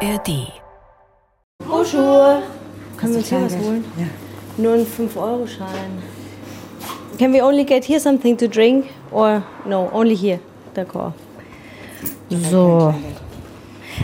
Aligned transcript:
ARD. 0.00 0.52
Schuhe. 1.86 2.42
Können 2.96 3.12
wir 3.12 3.18
uns 3.18 3.28
hier 3.28 3.42
was 3.42 3.56
holen? 3.56 3.84
Ja. 3.96 4.06
Nur 4.56 4.74
ein 4.74 4.86
5-Euro-Schein. 4.86 6.02
Can 7.18 7.32
we 7.32 7.42
only 7.42 7.64
get 7.64 7.84
here 7.84 8.00
something 8.00 8.36
to 8.36 8.48
drink? 8.48 8.86
Or 9.10 9.42
no, 9.64 9.88
only 9.92 10.16
here. 10.16 10.40
D'accord. 10.74 11.12
So. 12.50 12.94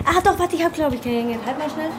Ah, 0.04 0.20
doch, 0.22 0.38
warte, 0.38 0.56
ich 0.56 0.64
habe, 0.64 0.74
glaube 0.74 0.94
ich, 0.94 1.02
kein 1.02 1.28
Geld. 1.28 1.40
Halt 1.44 1.58
mal 1.58 1.70
schnell. 1.70 1.90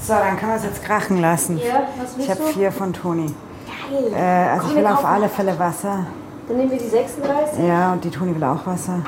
So, 0.00 0.12
dann 0.12 0.36
können 0.36 0.52
wir 0.52 0.56
es 0.56 0.64
jetzt 0.64 0.84
krachen 0.84 1.20
lassen. 1.20 1.58
Ja, 1.58 1.88
was 1.98 2.16
willst 2.16 2.30
Ich 2.30 2.30
habe 2.30 2.52
vier 2.52 2.72
von 2.72 2.92
Toni. 2.92 3.26
Geil. 3.90 4.12
Äh, 4.14 4.50
also 4.50 4.60
Komm, 4.62 4.70
ich 4.70 4.76
will 4.76 4.86
auf 4.86 5.04
alle 5.04 5.28
Fälle 5.28 5.58
Wasser. 5.58 6.06
Dann 6.48 6.56
nehmen 6.58 6.70
wir 6.70 6.78
die 6.78 6.88
36. 6.88 7.64
Ja, 7.66 7.92
und 7.92 8.04
die 8.04 8.10
Toni 8.10 8.34
will 8.34 8.44
auch 8.44 8.66
Wasser. 8.66 9.00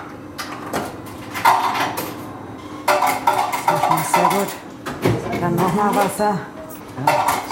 Das 3.66 3.76
ist 3.76 3.86
schon 3.88 3.98
sehr 4.14 4.30
Wasser. 5.76 6.38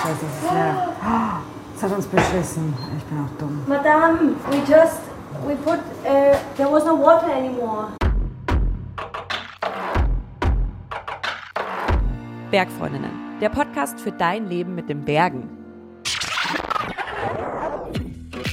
Scheiße, 0.03 0.19
das 0.23 0.45
ist 0.45 0.53
leer. 0.53 0.93
Das 1.75 1.83
hat 1.83 1.97
uns 1.99 2.07
beschissen. 2.07 2.75
Ich 2.97 3.05
bin 3.05 3.19
auch 3.19 3.39
dumm. 3.39 3.63
Madame, 3.67 4.35
we 4.51 4.57
just, 4.61 5.01
we 5.47 5.55
put, 5.57 5.79
uh, 6.05 6.35
there 6.57 6.71
was 6.73 6.87
no 6.87 6.97
water 6.99 7.31
anymore. 7.31 7.89
Bergfreundinnen, 12.51 13.11
der 13.43 13.51
Podcast 13.51 14.01
für 14.01 14.13
dein 14.13 14.49
Leben 14.49 14.75
mit 14.75 14.89
den 14.89 15.05
Bergen. 15.05 15.51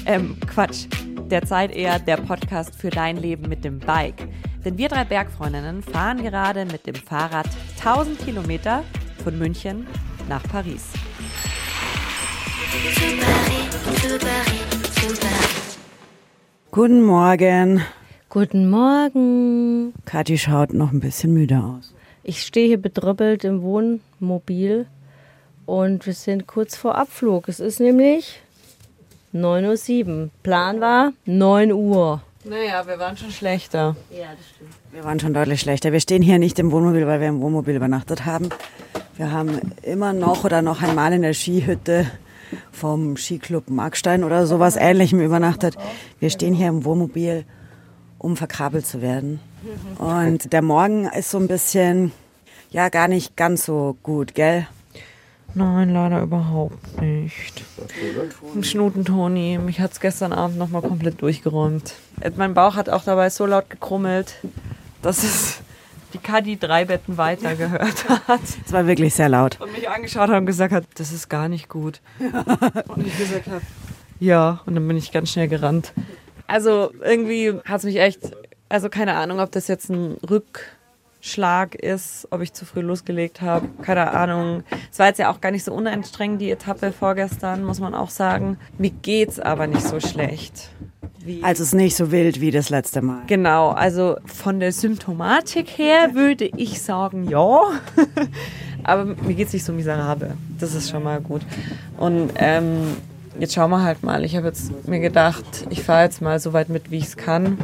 Ähm, 0.05 0.35
Quatsch. 0.47 0.87
Derzeit 1.29 1.71
eher 1.71 1.97
der 1.97 2.17
Podcast 2.17 2.75
für 2.75 2.89
dein 2.89 3.15
Leben 3.15 3.47
mit 3.47 3.63
dem 3.63 3.79
Bike. 3.79 4.27
Denn 4.65 4.77
wir 4.77 4.89
drei 4.89 5.05
Bergfreundinnen 5.05 5.81
fahren 5.81 6.21
gerade 6.21 6.65
mit 6.65 6.85
dem 6.85 6.95
Fahrrad 6.95 7.47
1000 7.79 8.19
Kilometer 8.19 8.83
von 9.21 9.37
München 9.37 9.85
nach 10.27 10.43
Paris. 10.43 10.83
Guten 16.71 17.01
Morgen. 17.03 17.81
Guten 18.29 18.69
Morgen. 18.69 19.93
Kathi 20.05 20.37
schaut 20.37 20.73
noch 20.73 20.91
ein 20.91 20.99
bisschen 20.99 21.33
müde 21.33 21.59
aus. 21.59 21.93
Ich 22.23 22.41
stehe 22.41 22.67
hier 22.67 22.81
bedröppelt 22.81 23.43
im 23.43 23.61
Wohnmobil 23.61 24.87
und 25.65 26.05
wir 26.05 26.13
sind 26.13 26.47
kurz 26.47 26.75
vor 26.75 26.95
Abflug. 26.95 27.47
Es 27.47 27.59
ist 27.59 27.79
nämlich 27.79 28.41
9.07 29.33 30.07
Uhr. 30.07 30.29
Plan 30.43 30.81
war 30.81 31.13
9 31.25 31.71
Uhr. 31.71 32.21
Naja, 32.43 32.87
wir 32.87 32.97
waren 32.97 33.17
schon 33.17 33.31
schlechter. 33.31 33.95
Ja, 34.09 34.27
das 34.35 34.49
stimmt. 34.55 34.71
Wir 34.91 35.03
waren 35.03 35.19
schon 35.19 35.33
deutlich 35.33 35.61
schlechter. 35.61 35.91
Wir 35.91 35.99
stehen 35.99 36.23
hier 36.23 36.39
nicht 36.39 36.57
im 36.59 36.71
Wohnmobil, 36.71 37.05
weil 37.05 37.19
wir 37.21 37.27
im 37.27 37.39
Wohnmobil 37.41 37.75
übernachtet 37.75 38.25
haben. 38.25 38.49
Wir 39.15 39.31
haben 39.31 39.59
immer 39.83 40.13
noch 40.13 40.43
oder 40.43 40.61
noch 40.61 40.81
einmal 40.81 41.13
in 41.13 41.21
der 41.21 41.33
Skihütte 41.33 42.07
vom 42.71 43.15
Skiclub 43.15 43.69
Markstein 43.69 44.23
oder 44.23 44.47
sowas 44.47 44.75
ähnlichem 44.75 45.21
übernachtet. 45.21 45.77
Wir 46.19 46.29
stehen 46.29 46.53
hier 46.53 46.67
im 46.67 46.83
Wohnmobil, 46.83 47.45
um 48.17 48.35
verkabelt 48.35 48.87
zu 48.87 49.01
werden. 49.01 49.39
Und 49.99 50.51
der 50.51 50.63
Morgen 50.63 51.05
ist 51.05 51.29
so 51.29 51.37
ein 51.37 51.47
bisschen, 51.47 52.11
ja, 52.71 52.89
gar 52.89 53.07
nicht 53.07 53.37
ganz 53.37 53.65
so 53.65 53.95
gut, 54.01 54.33
gell? 54.33 54.65
Nein, 55.53 55.93
leider 55.93 56.21
überhaupt 56.21 57.01
nicht. 57.01 57.63
Ein 58.55 58.63
Schnutentoni. 58.63 59.59
Mich 59.63 59.79
hat 59.79 59.91
es 59.91 59.99
gestern 59.99 60.33
Abend 60.33 60.57
nochmal 60.57 60.81
komplett 60.81 61.21
durchgeräumt. 61.21 61.95
Mein 62.37 62.53
Bauch 62.53 62.75
hat 62.75 62.89
auch 62.89 63.03
dabei 63.03 63.29
so 63.29 63.45
laut 63.45 63.69
gekrummelt, 63.69 64.35
dass 65.01 65.23
es 65.23 65.59
die 66.13 66.17
Kadi 66.19 66.57
drei 66.57 66.85
Betten 66.85 67.17
weiter 67.17 67.55
gehört 67.55 68.07
hat. 68.27 68.41
Es 68.65 68.71
war 68.71 68.87
wirklich 68.87 69.13
sehr 69.13 69.29
laut. 69.29 69.59
Und 69.59 69.73
mich 69.73 69.89
angeschaut 69.89 70.29
hat 70.29 70.37
und 70.37 70.45
gesagt 70.45 70.73
hat, 70.73 70.85
das 70.95 71.11
ist 71.11 71.29
gar 71.29 71.47
nicht 71.47 71.69
gut. 71.69 72.01
Und 72.87 73.05
ich 73.05 73.17
gesagt 73.17 73.47
habe, 73.47 73.61
ja. 74.19 74.61
Und 74.65 74.75
dann 74.75 74.87
bin 74.87 74.97
ich 74.97 75.11
ganz 75.11 75.31
schnell 75.31 75.47
gerannt. 75.47 75.93
Also 76.47 76.91
irgendwie 77.01 77.53
hat 77.65 77.79
es 77.79 77.83
mich 77.85 77.97
echt, 77.97 78.19
also 78.69 78.89
keine 78.89 79.15
Ahnung, 79.15 79.39
ob 79.39 79.51
das 79.51 79.67
jetzt 79.67 79.89
ein 79.89 80.17
Rückschlag 81.21 81.75
ist, 81.75 82.27
ob 82.31 82.41
ich 82.41 82.51
zu 82.51 82.65
früh 82.65 82.81
losgelegt 82.81 83.41
habe. 83.41 83.67
Keine 83.83 84.09
Ahnung. 84.09 84.63
Es 84.91 84.97
war 84.97 85.05
jetzt 85.05 85.19
ja 85.19 85.31
auch 85.31 85.39
gar 85.39 85.51
nicht 85.51 85.63
so 85.63 85.71
unanstrengend, 85.71 86.41
die 86.41 86.49
Etappe 86.49 86.91
vorgestern, 86.91 87.63
muss 87.63 87.79
man 87.79 87.93
auch 87.93 88.09
sagen. 88.09 88.57
Mir 88.79 88.89
geht's 88.89 89.39
aber 89.39 89.67
nicht 89.67 89.83
so 89.83 89.99
schlecht. 89.99 90.69
Wie 91.23 91.43
Also 91.43 91.61
es 91.61 91.69
ist 91.69 91.75
nicht 91.75 91.95
so 91.95 92.11
wild 92.11 92.41
wie 92.41 92.49
das 92.49 92.71
letzte 92.71 93.03
Mal. 93.03 93.21
Genau, 93.27 93.69
also 93.69 94.17
von 94.25 94.59
der 94.59 94.71
Symptomatik 94.71 95.77
her 95.77 96.15
würde 96.15 96.45
ich 96.57 96.81
sagen, 96.81 97.29
ja. 97.29 97.69
Aber 98.83 99.05
mir 99.05 99.35
geht 99.35 99.45
es 99.45 99.53
nicht 99.53 99.63
so 99.63 99.73
miserabel. 99.73 100.33
Das 100.59 100.73
ist 100.73 100.89
schon 100.89 101.03
mal 101.03 101.21
gut. 101.21 101.43
Und 101.97 102.31
ähm, 102.37 102.97
jetzt 103.39 103.53
schauen 103.53 103.69
wir 103.69 103.83
halt 103.83 104.01
mal. 104.01 104.25
Ich 104.25 104.35
habe 104.35 104.47
jetzt 104.47 104.87
mir 104.87 104.99
gedacht, 104.99 105.67
ich 105.69 105.83
fahre 105.83 106.05
jetzt 106.05 106.19
mal 106.19 106.39
so 106.39 106.53
weit 106.53 106.69
mit, 106.69 106.89
wie 106.89 106.97
ich 106.97 107.05
es 107.05 107.17
kann. 107.17 107.59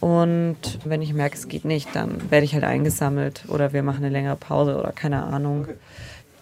Und 0.00 0.78
wenn 0.84 1.02
ich 1.02 1.12
merke, 1.14 1.36
es 1.36 1.48
geht 1.48 1.64
nicht, 1.64 1.94
dann 1.94 2.30
werde 2.30 2.44
ich 2.44 2.54
halt 2.54 2.64
eingesammelt 2.64 3.44
oder 3.48 3.72
wir 3.72 3.82
machen 3.82 4.04
eine 4.04 4.12
längere 4.12 4.36
Pause 4.36 4.76
oder 4.78 4.92
keine 4.92 5.24
Ahnung. 5.24 5.66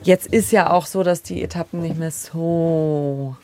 Jetzt 0.03 0.27
ist 0.27 0.53
ja 0.53 0.71
auch 0.71 0.87
so, 0.87 1.03
dass 1.03 1.23
die 1.23 1.43
Etappen 1.43 1.81
nicht 1.81 1.99
mehr 1.99 2.11
so 2.11 3.37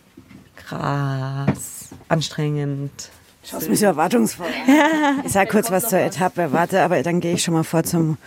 krass 0.56 1.88
anstrengend 2.08 3.10
Schaust 3.42 3.68
mich 3.68 3.80
so 3.80 3.86
erwartungsvoll. 3.86 4.46
Ich 5.24 5.32
sag 5.32 5.48
kurz 5.48 5.70
was 5.70 5.88
zur 5.88 5.98
Etappe, 5.98 6.52
warte, 6.52 6.82
aber 6.82 7.02
dann 7.02 7.20
gehe 7.20 7.34
ich 7.34 7.42
schon 7.42 7.54
mal 7.54 7.64
vor 7.64 7.82
zum, 7.82 8.18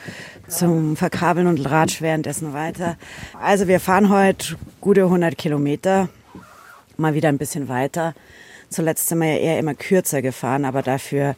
zum 0.48 0.96
Verkabeln 0.98 1.48
und 1.48 1.60
ratsch 1.70 2.02
währenddessen 2.02 2.54
weiter. 2.54 2.98
Also 3.40 3.68
wir 3.68 3.80
fahren 3.80 4.10
heute 4.10 4.56
gute 4.82 5.04
100 5.04 5.38
Kilometer, 5.38 6.10
mal 6.98 7.14
wieder 7.14 7.30
ein 7.30 7.38
bisschen 7.38 7.68
weiter. 7.68 8.14
Zuletzt 8.74 9.08
sind 9.08 9.20
wir 9.20 9.28
ja 9.28 9.38
eher 9.38 9.60
immer 9.60 9.76
kürzer 9.76 10.22
gefahren, 10.22 10.66
aber 10.66 10.82
dafür 10.82 11.36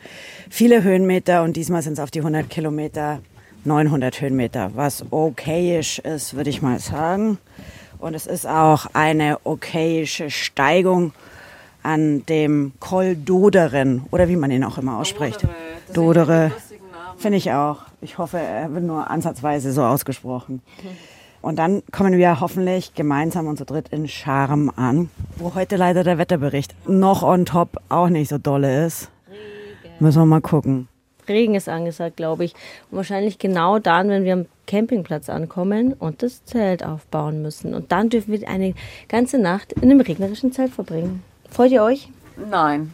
viele 0.49 0.83
Höhenmeter 0.83 1.43
und 1.43 1.57
diesmal 1.57 1.81
sind 1.81 1.93
es 1.93 1.99
auf 1.99 2.11
die 2.11 2.19
100 2.19 2.49
Kilometer 2.49 3.19
900 3.65 4.21
Höhenmeter, 4.21 4.71
was 4.75 5.03
okayisch 5.11 5.99
ist, 5.99 6.35
würde 6.35 6.49
ich 6.49 6.61
mal 6.61 6.79
sagen. 6.79 7.37
Und 7.99 8.13
es 8.13 8.25
ist 8.25 8.47
auch 8.47 8.85
eine 8.93 9.39
okayische 9.43 10.29
Steigung 10.29 11.13
an 11.83 12.25
dem 12.25 12.73
Col 12.79 13.15
Doderen 13.15 14.05
oder 14.11 14.29
wie 14.29 14.35
man 14.35 14.51
ihn 14.51 14.63
auch 14.63 14.77
immer 14.77 14.97
ausspricht. 14.97 15.45
Dodere. 15.93 16.51
Finde 17.17 17.37
ich 17.37 17.51
auch. 17.51 17.81
Ich 18.01 18.17
hoffe, 18.17 18.37
er 18.37 18.73
wird 18.73 18.83
nur 18.83 19.09
ansatzweise 19.09 19.71
so 19.71 19.83
ausgesprochen. 19.83 20.61
Und 21.45 21.57
dann 21.57 21.83
kommen 21.91 22.17
wir 22.17 22.41
hoffentlich 22.41 22.95
gemeinsam 22.95 23.45
und 23.45 23.57
zu 23.57 23.65
dritt 23.65 23.89
in 23.89 24.07
Charm 24.07 24.71
an, 24.75 25.11
wo 25.37 25.53
heute 25.53 25.75
leider 25.75 26.03
der 26.03 26.17
Wetterbericht 26.17 26.73
noch 26.87 27.21
on 27.21 27.45
top 27.45 27.79
auch 27.87 28.09
nicht 28.09 28.29
so 28.29 28.39
dolle 28.39 28.83
ist. 28.83 29.11
Müssen 29.99 30.23
wir 30.23 30.25
mal 30.25 30.41
gucken. 30.41 30.87
Regen 31.27 31.53
ist 31.53 31.69
angesagt, 31.69 32.17
glaube 32.17 32.45
ich. 32.45 32.55
Und 32.89 32.97
wahrscheinlich 32.97 33.37
genau 33.37 33.77
dann, 33.77 34.09
wenn 34.09 34.23
wir 34.23 34.33
am 34.33 34.45
Campingplatz 34.65 35.29
ankommen 35.29 35.93
und 35.93 36.23
das 36.23 36.43
Zelt 36.45 36.83
aufbauen 36.83 37.43
müssen. 37.43 37.75
Und 37.75 37.91
dann 37.91 38.09
dürfen 38.09 38.33
wir 38.33 38.49
eine 38.49 38.73
ganze 39.07 39.37
Nacht 39.37 39.71
in 39.73 39.83
einem 39.83 40.01
regnerischen 40.01 40.51
Zelt 40.51 40.73
verbringen. 40.73 41.21
Freut 41.51 41.71
ihr 41.71 41.83
euch? 41.83 42.09
Nein. 42.49 42.91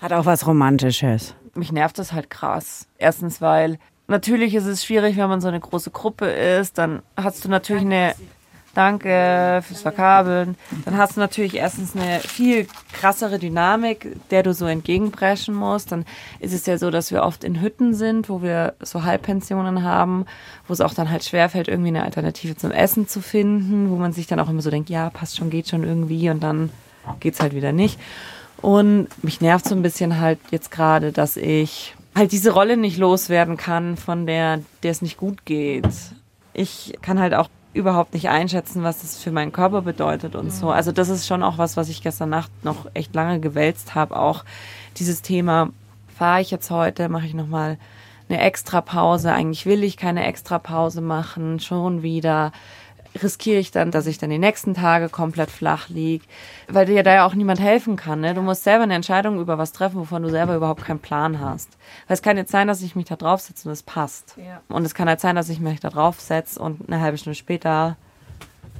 Hat 0.00 0.12
auch 0.12 0.26
was 0.26 0.46
Romantisches. 0.46 1.34
Mich 1.54 1.72
nervt 1.72 1.98
das 1.98 2.12
halt 2.12 2.28
krass. 2.28 2.86
Erstens, 2.98 3.40
weil 3.40 3.78
natürlich 4.08 4.54
ist 4.54 4.66
es 4.66 4.84
schwierig, 4.84 5.16
wenn 5.16 5.28
man 5.28 5.40
so 5.40 5.48
eine 5.48 5.60
große 5.60 5.90
Gruppe 5.90 6.26
ist. 6.26 6.78
Dann 6.78 7.02
hast 7.16 7.44
du 7.44 7.48
natürlich 7.48 7.84
eine. 7.84 8.14
Danke 8.74 9.62
fürs 9.66 9.80
Verkabeln. 9.80 10.54
Dann 10.84 10.98
hast 10.98 11.16
du 11.16 11.20
natürlich 11.20 11.54
erstens 11.54 11.96
eine 11.96 12.20
viel 12.20 12.66
krassere 12.92 13.38
Dynamik, 13.38 14.18
der 14.28 14.42
du 14.42 14.52
so 14.52 14.66
entgegenpreschen 14.66 15.54
musst. 15.54 15.92
Dann 15.92 16.04
ist 16.40 16.52
es 16.52 16.66
ja 16.66 16.76
so, 16.76 16.90
dass 16.90 17.10
wir 17.10 17.22
oft 17.22 17.42
in 17.42 17.62
Hütten 17.62 17.94
sind, 17.94 18.28
wo 18.28 18.42
wir 18.42 18.74
so 18.80 19.02
Halbpensionen 19.02 19.82
haben, 19.82 20.26
wo 20.68 20.74
es 20.74 20.82
auch 20.82 20.92
dann 20.92 21.10
halt 21.10 21.24
schwerfällt, 21.24 21.68
irgendwie 21.68 21.88
eine 21.88 22.02
Alternative 22.02 22.54
zum 22.54 22.70
Essen 22.70 23.08
zu 23.08 23.22
finden, 23.22 23.88
wo 23.88 23.96
man 23.96 24.12
sich 24.12 24.26
dann 24.26 24.40
auch 24.40 24.50
immer 24.50 24.60
so 24.60 24.70
denkt, 24.70 24.90
ja, 24.90 25.08
passt 25.08 25.38
schon, 25.38 25.48
geht 25.48 25.68
schon 25.68 25.82
irgendwie 25.82 26.28
und 26.28 26.42
dann 26.42 26.68
geht's 27.18 27.40
halt 27.40 27.54
wieder 27.54 27.72
nicht. 27.72 27.98
Und 28.60 29.08
mich 29.22 29.40
nervt 29.40 29.66
so 29.66 29.74
ein 29.74 29.80
bisschen 29.80 30.20
halt 30.20 30.38
jetzt 30.50 30.70
gerade, 30.70 31.12
dass 31.12 31.38
ich 31.38 31.94
halt 32.16 32.32
diese 32.32 32.50
Rolle 32.52 32.76
nicht 32.76 32.96
loswerden 32.96 33.56
kann, 33.56 33.96
von 33.96 34.26
der, 34.26 34.60
der 34.82 34.90
es 34.90 35.02
nicht 35.02 35.18
gut 35.18 35.44
geht. 35.44 35.86
Ich 36.54 36.94
kann 37.02 37.20
halt 37.20 37.34
auch 37.34 37.48
überhaupt 37.74 38.14
nicht 38.14 38.30
einschätzen, 38.30 38.82
was 38.82 39.02
das 39.02 39.22
für 39.22 39.30
meinen 39.30 39.52
Körper 39.52 39.82
bedeutet 39.82 40.34
und 40.34 40.50
so. 40.50 40.70
Also 40.70 40.92
das 40.92 41.10
ist 41.10 41.26
schon 41.26 41.42
auch 41.42 41.58
was, 41.58 41.76
was 41.76 41.90
ich 41.90 42.02
gestern 42.02 42.30
Nacht 42.30 42.50
noch 42.64 42.86
echt 42.94 43.14
lange 43.14 43.38
gewälzt 43.38 43.94
habe. 43.94 44.16
Auch 44.16 44.44
dieses 44.96 45.20
Thema, 45.20 45.68
fahre 46.16 46.40
ich 46.40 46.50
jetzt 46.50 46.70
heute, 46.70 47.10
mache 47.10 47.26
ich 47.26 47.34
nochmal 47.34 47.76
eine 48.30 48.40
extra 48.40 48.80
Pause. 48.80 49.32
Eigentlich 49.32 49.66
will 49.66 49.84
ich 49.84 49.98
keine 49.98 50.24
extra 50.24 50.58
Pause 50.58 51.02
machen, 51.02 51.60
schon 51.60 52.02
wieder 52.02 52.52
riskiere 53.22 53.58
ich 53.58 53.70
dann, 53.70 53.90
dass 53.90 54.06
ich 54.06 54.18
dann 54.18 54.30
die 54.30 54.38
nächsten 54.38 54.74
Tage 54.74 55.08
komplett 55.08 55.50
flach 55.50 55.88
liege, 55.88 56.24
weil 56.68 56.86
dir 56.86 57.02
da 57.02 57.14
ja 57.14 57.26
auch 57.26 57.34
niemand 57.34 57.60
helfen 57.60 57.96
kann. 57.96 58.20
Ne? 58.20 58.34
Du 58.34 58.42
musst 58.42 58.64
selber 58.64 58.84
eine 58.84 58.94
Entscheidung 58.94 59.40
über 59.40 59.58
was 59.58 59.72
treffen, 59.72 59.96
wovon 59.96 60.22
du 60.22 60.30
selber 60.30 60.56
überhaupt 60.56 60.84
keinen 60.84 60.98
Plan 60.98 61.40
hast. 61.40 61.70
Weil 62.06 62.14
es 62.14 62.22
kann 62.22 62.36
jetzt 62.36 62.52
sein, 62.52 62.68
dass 62.68 62.82
ich 62.82 62.96
mich 62.96 63.06
da 63.06 63.16
draufsetze 63.16 63.68
und 63.68 63.72
es 63.72 63.82
passt. 63.82 64.34
Ja. 64.36 64.60
Und 64.68 64.84
es 64.84 64.94
kann 64.94 65.08
halt 65.08 65.20
sein, 65.20 65.36
dass 65.36 65.48
ich 65.48 65.60
mich 65.60 65.80
da 65.80 65.90
draufsetze 65.90 66.60
und 66.60 66.88
eine 66.88 67.00
halbe 67.00 67.18
Stunde 67.18 67.36
später 67.36 67.96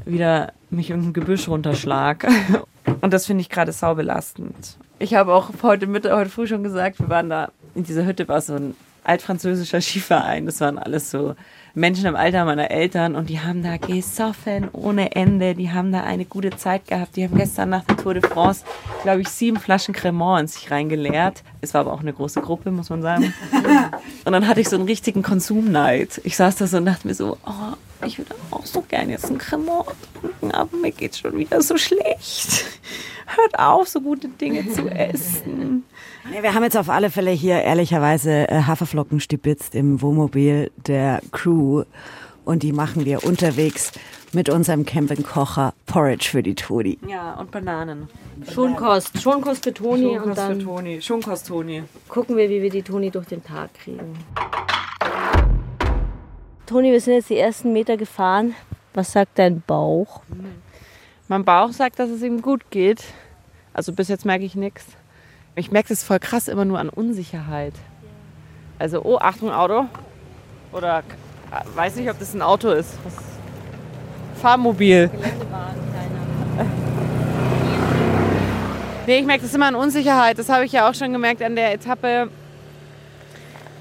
wieder 0.05 0.53
mich 0.71 0.91
irgendein 0.91 1.13
Gebüsch 1.13 1.49
runterschlag. 1.49 2.27
Und 3.01 3.13
das 3.13 3.27
finde 3.27 3.41
ich 3.41 3.49
gerade 3.49 3.73
saubelastend. 3.73 4.77
Ich 5.01 5.15
habe 5.15 5.35
auch 5.35 5.51
heute 5.63 5.89
Mittag, 5.89 6.13
heute 6.13 6.31
früh 6.31 6.47
schon 6.47 6.63
gesagt, 6.63 7.01
wir 7.01 7.09
waren 7.09 7.29
da 7.29 7.51
in 7.75 7.83
dieser 7.83 8.07
Hütte, 8.07 8.29
war 8.29 8.41
so 8.41 8.55
ein 8.55 8.77
altfranzösischer 9.05 9.81
Skiverein. 9.81 10.47
Das 10.47 10.61
waren 10.61 10.79
alles 10.79 11.11
so 11.11 11.35
Menschen 11.77 12.07
im 12.07 12.17
Alter 12.17 12.47
meiner 12.47 12.71
Eltern 12.71 13.15
und 13.15 13.29
die 13.29 13.41
haben 13.41 13.63
da 13.63 13.77
gesoffen 13.77 14.69
ohne 14.73 15.15
Ende. 15.15 15.55
Die 15.55 15.71
haben 15.71 15.93
da 15.93 16.05
eine 16.05 16.25
gute 16.25 16.51
Zeit 16.57 16.87
gehabt. 16.87 17.17
Die 17.17 17.25
haben 17.25 17.37
gestern 17.37 17.69
nach 17.69 17.85
der 17.85 17.99
Tour 17.99 18.15
de 18.15 18.27
France, 18.27 18.65
glaube 19.03 19.21
ich, 19.21 19.29
sieben 19.29 19.59
Flaschen 19.59 19.93
Cremant 19.93 20.41
in 20.41 20.47
sich 20.49 20.71
reingeleert. 20.71 21.43
Es 21.61 21.75
war 21.75 21.83
aber 21.83 21.93
auch 21.93 22.01
eine 22.01 22.15
große 22.15 22.41
Gruppe, 22.41 22.71
muss 22.71 22.89
man 22.89 23.03
sagen. 23.03 23.35
Und 24.25 24.33
dann 24.33 24.49
hatte 24.49 24.63
ich 24.63 24.71
so 24.71 24.77
einen 24.77 24.87
richtigen 24.87 25.23
Konsumneid. 25.23 26.19
Ich 26.25 26.37
saß 26.37 26.57
da 26.57 26.67
so 26.67 26.79
und 26.79 26.87
dachte 26.87 27.07
mir 27.07 27.15
so, 27.15 27.37
oh, 27.47 27.77
ich 28.05 28.19
würde 28.19 28.35
auch 28.51 28.67
so 28.67 28.83
gerne 28.83 29.13
jetzt 29.13 29.31
ein 29.31 29.39
Cremant 29.39 29.87
trinken, 30.21 30.51
aber 30.53 30.77
mir 30.77 30.91
geht 30.93 31.17
schon 31.17 31.37
wieder 31.37 31.63
so 31.63 31.77
schlecht. 31.77 32.65
Hört 33.27 33.59
auf, 33.59 33.89
so 33.89 34.01
gute 34.01 34.29
Dinge 34.29 34.69
zu 34.71 34.89
essen. 34.89 35.85
Nee, 36.31 36.43
wir 36.43 36.55
haben 36.55 36.63
jetzt 36.63 36.77
auf 36.77 36.89
alle 36.89 37.11
Fälle 37.11 37.31
hier 37.31 37.63
ehrlicherweise 37.63 38.49
äh, 38.49 38.63
Haferflocken 38.63 39.21
stibitzt 39.21 39.75
im 39.75 40.01
Wohnmobil 40.03 40.71
der 40.87 41.21
Crew 41.33 41.85
und 42.45 42.63
die 42.63 42.73
machen 42.73 43.05
wir 43.05 43.25
unterwegs 43.25 43.93
mit 44.33 44.49
unserem 44.49 44.85
Campingkocher 44.85 45.73
Porridge 45.87 46.29
für 46.31 46.43
die 46.43 46.55
Toni. 46.55 46.99
Ja, 47.09 47.35
und 47.35 47.51
Bananen. 47.51 48.09
Schonkost. 48.53 49.21
Schonkost 49.21 49.65
für 49.65 49.73
Toni 49.73 50.03
Schonkost 50.03 50.27
und 50.27 50.39
dann 50.39 50.61
für 50.61 50.67
Toni. 50.67 51.03
Schonkost 51.03 51.47
Toni. 51.47 51.83
gucken 52.09 52.37
wir, 52.37 52.49
wie 52.51 52.63
wir 52.63 52.71
die 52.71 52.83
Toni 52.83 53.11
durch 53.11 53.27
den 53.27 53.43
Tag 53.43 53.73
kriegen. 53.75 54.17
Toni, 56.67 56.91
wir 56.91 57.01
sind 57.01 57.15
jetzt 57.15 57.31
die 57.31 57.39
ersten 57.39 57.73
Meter 57.73 57.97
gefahren. 57.97 58.57
Was 58.93 59.13
sagt 59.13 59.39
dein 59.39 59.61
Bauch? 59.61 60.23
Mein 61.29 61.45
Bauch 61.45 61.71
sagt, 61.71 62.01
dass 62.01 62.11
es 62.11 62.23
ihm 62.23 62.43
gut 62.43 62.71
geht. 62.71 63.05
Also 63.73 63.93
bis 63.93 64.09
jetzt 64.09 64.25
merke 64.25 64.45
ich 64.45 64.57
nichts. 64.57 64.85
Ich 65.55 65.71
merke 65.71 65.91
das 65.91 66.03
voll 66.03 66.19
krass 66.19 66.49
immer 66.49 66.65
nur 66.65 66.81
an 66.81 66.89
Unsicherheit. 66.89 67.75
Also, 68.81 69.01
oh, 69.05 69.19
Achtung, 69.19 69.53
Auto. 69.53 69.87
Oder 70.73 71.05
weiß 71.77 71.95
nicht, 71.97 72.11
ob 72.11 72.19
das 72.19 72.35
ein 72.35 72.43
Auto 72.43 72.71
ist. 72.71 72.99
Was? 73.05 73.15
Fahrmobil. 74.43 75.09
Nee, 79.07 79.21
ich 79.21 79.27
merke 79.27 79.45
das 79.45 79.55
immer 79.55 79.67
an 79.67 79.77
Unsicherheit. 79.77 80.37
Das 80.37 80.49
habe 80.49 80.65
ich 80.65 80.73
ja 80.73 80.91
auch 80.91 80.95
schon 80.95 81.13
gemerkt 81.13 81.41
an 81.43 81.55
der 81.55 81.73
Etappe, 81.73 82.29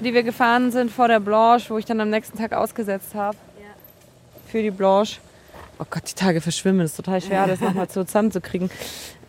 die 0.00 0.14
wir 0.14 0.22
gefahren 0.22 0.70
sind 0.70 0.90
vor 0.90 1.08
der 1.08 1.20
Blanche, 1.20 1.70
wo 1.70 1.78
ich 1.78 1.84
dann 1.84 2.00
am 2.00 2.10
nächsten 2.10 2.38
Tag 2.38 2.52
ausgesetzt 2.52 3.14
habe. 3.14 3.36
Für 4.46 4.62
die 4.62 4.70
Blanche. 4.70 5.18
Oh 5.78 5.84
Gott, 5.90 6.04
die 6.08 6.14
Tage 6.14 6.40
verschwimmen. 6.40 6.80
Das 6.80 6.92
ist 6.92 6.96
total 6.96 7.20
schwer, 7.20 7.46
das 7.46 7.60
nochmal 7.60 7.88
zusammenzukriegen. 7.88 8.70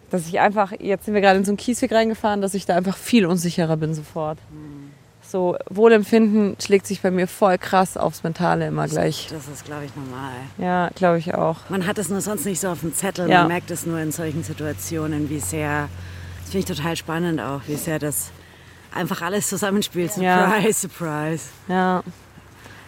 Dass 0.09 0.27
ich 0.27 0.39
einfach, 0.39 0.71
jetzt 0.79 1.05
sind 1.05 1.13
wir 1.13 1.21
gerade 1.21 1.39
in 1.39 1.45
so 1.45 1.51
einen 1.51 1.57
Kiesweg 1.57 1.91
reingefahren, 1.91 2.41
dass 2.41 2.53
ich 2.53 2.65
da 2.65 2.75
einfach 2.75 2.95
viel 2.95 3.25
unsicherer 3.25 3.75
bin 3.75 3.93
sofort. 3.93 4.37
So, 5.29 5.57
Wohlempfinden 5.69 6.55
schlägt 6.61 6.87
sich 6.87 7.01
bei 7.01 7.11
mir 7.11 7.27
voll 7.27 7.57
krass 7.57 7.97
aufs 7.97 8.23
Mentale 8.23 8.67
immer 8.67 8.87
gleich. 8.87 9.27
Das 9.29 9.49
ist, 9.49 9.65
glaube 9.65 9.83
ich, 9.83 9.91
normal. 9.93 10.31
Ja, 10.57 10.89
glaube 10.95 11.17
ich 11.17 11.33
auch. 11.35 11.57
Man 11.67 11.85
hat 11.85 11.97
es 11.97 12.07
nur 12.07 12.21
sonst 12.21 12.45
nicht 12.45 12.61
so 12.61 12.69
auf 12.69 12.79
dem 12.79 12.93
Zettel. 12.93 13.29
Ja. 13.29 13.39
Man 13.39 13.49
merkt 13.49 13.69
es 13.69 13.85
nur 13.85 13.99
in 13.99 14.13
solchen 14.13 14.43
Situationen, 14.43 15.29
wie 15.29 15.41
sehr, 15.41 15.89
das 16.39 16.51
finde 16.51 16.59
ich 16.59 16.77
total 16.77 16.95
spannend 16.95 17.41
auch, 17.41 17.59
wie 17.67 17.75
sehr 17.75 17.99
das 17.99 18.31
einfach 18.97 19.21
alles 19.21 19.47
zusammenspielt. 19.47 20.11
Surprise, 20.11 20.67
Ja. 20.67 20.73
surprise. 20.73 21.45
Ja, 21.67 22.03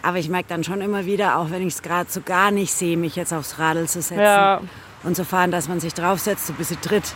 Aber 0.02 0.16
ich 0.18 0.28
merke 0.30 0.48
dann 0.48 0.64
schon 0.64 0.80
immer 0.80 1.04
wieder, 1.04 1.36
auch 1.38 1.50
wenn 1.50 1.60
ich 1.66 1.74
es 1.74 1.82
gerade 1.82 2.10
so 2.10 2.20
gar 2.22 2.50
nicht 2.50 2.72
sehe, 2.72 2.96
mich 2.96 3.16
jetzt 3.16 3.32
aufs 3.34 3.58
Radl 3.58 3.86
zu 3.86 4.00
setzen 4.00 4.20
Ja. 4.22 4.60
und 5.02 5.14
zu 5.14 5.24
fahren, 5.26 5.50
dass 5.50 5.68
man 5.68 5.78
sich 5.78 5.92
draufsetzt, 5.92 6.46
so 6.46 6.54
ein 6.54 6.56
bisschen 6.56 6.80
tritt 6.80 7.14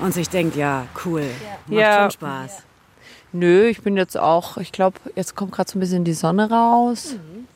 und 0.00 0.12
sich 0.12 0.28
denkt, 0.28 0.56
ja, 0.56 0.86
cool, 1.04 1.22
macht 1.66 1.78
Ja. 1.80 2.00
schon 2.02 2.10
Spaß. 2.10 2.62
Nö, 3.32 3.66
ich 3.66 3.82
bin 3.82 3.96
jetzt 3.96 4.16
auch, 4.18 4.56
ich 4.56 4.72
glaube, 4.72 4.98
jetzt 5.14 5.36
kommt 5.36 5.52
gerade 5.52 5.70
so 5.70 5.78
ein 5.78 5.80
bisschen 5.80 6.02
die 6.04 6.14
Sonne 6.14 6.50
raus. 6.50 7.14
Mhm. 7.14 7.46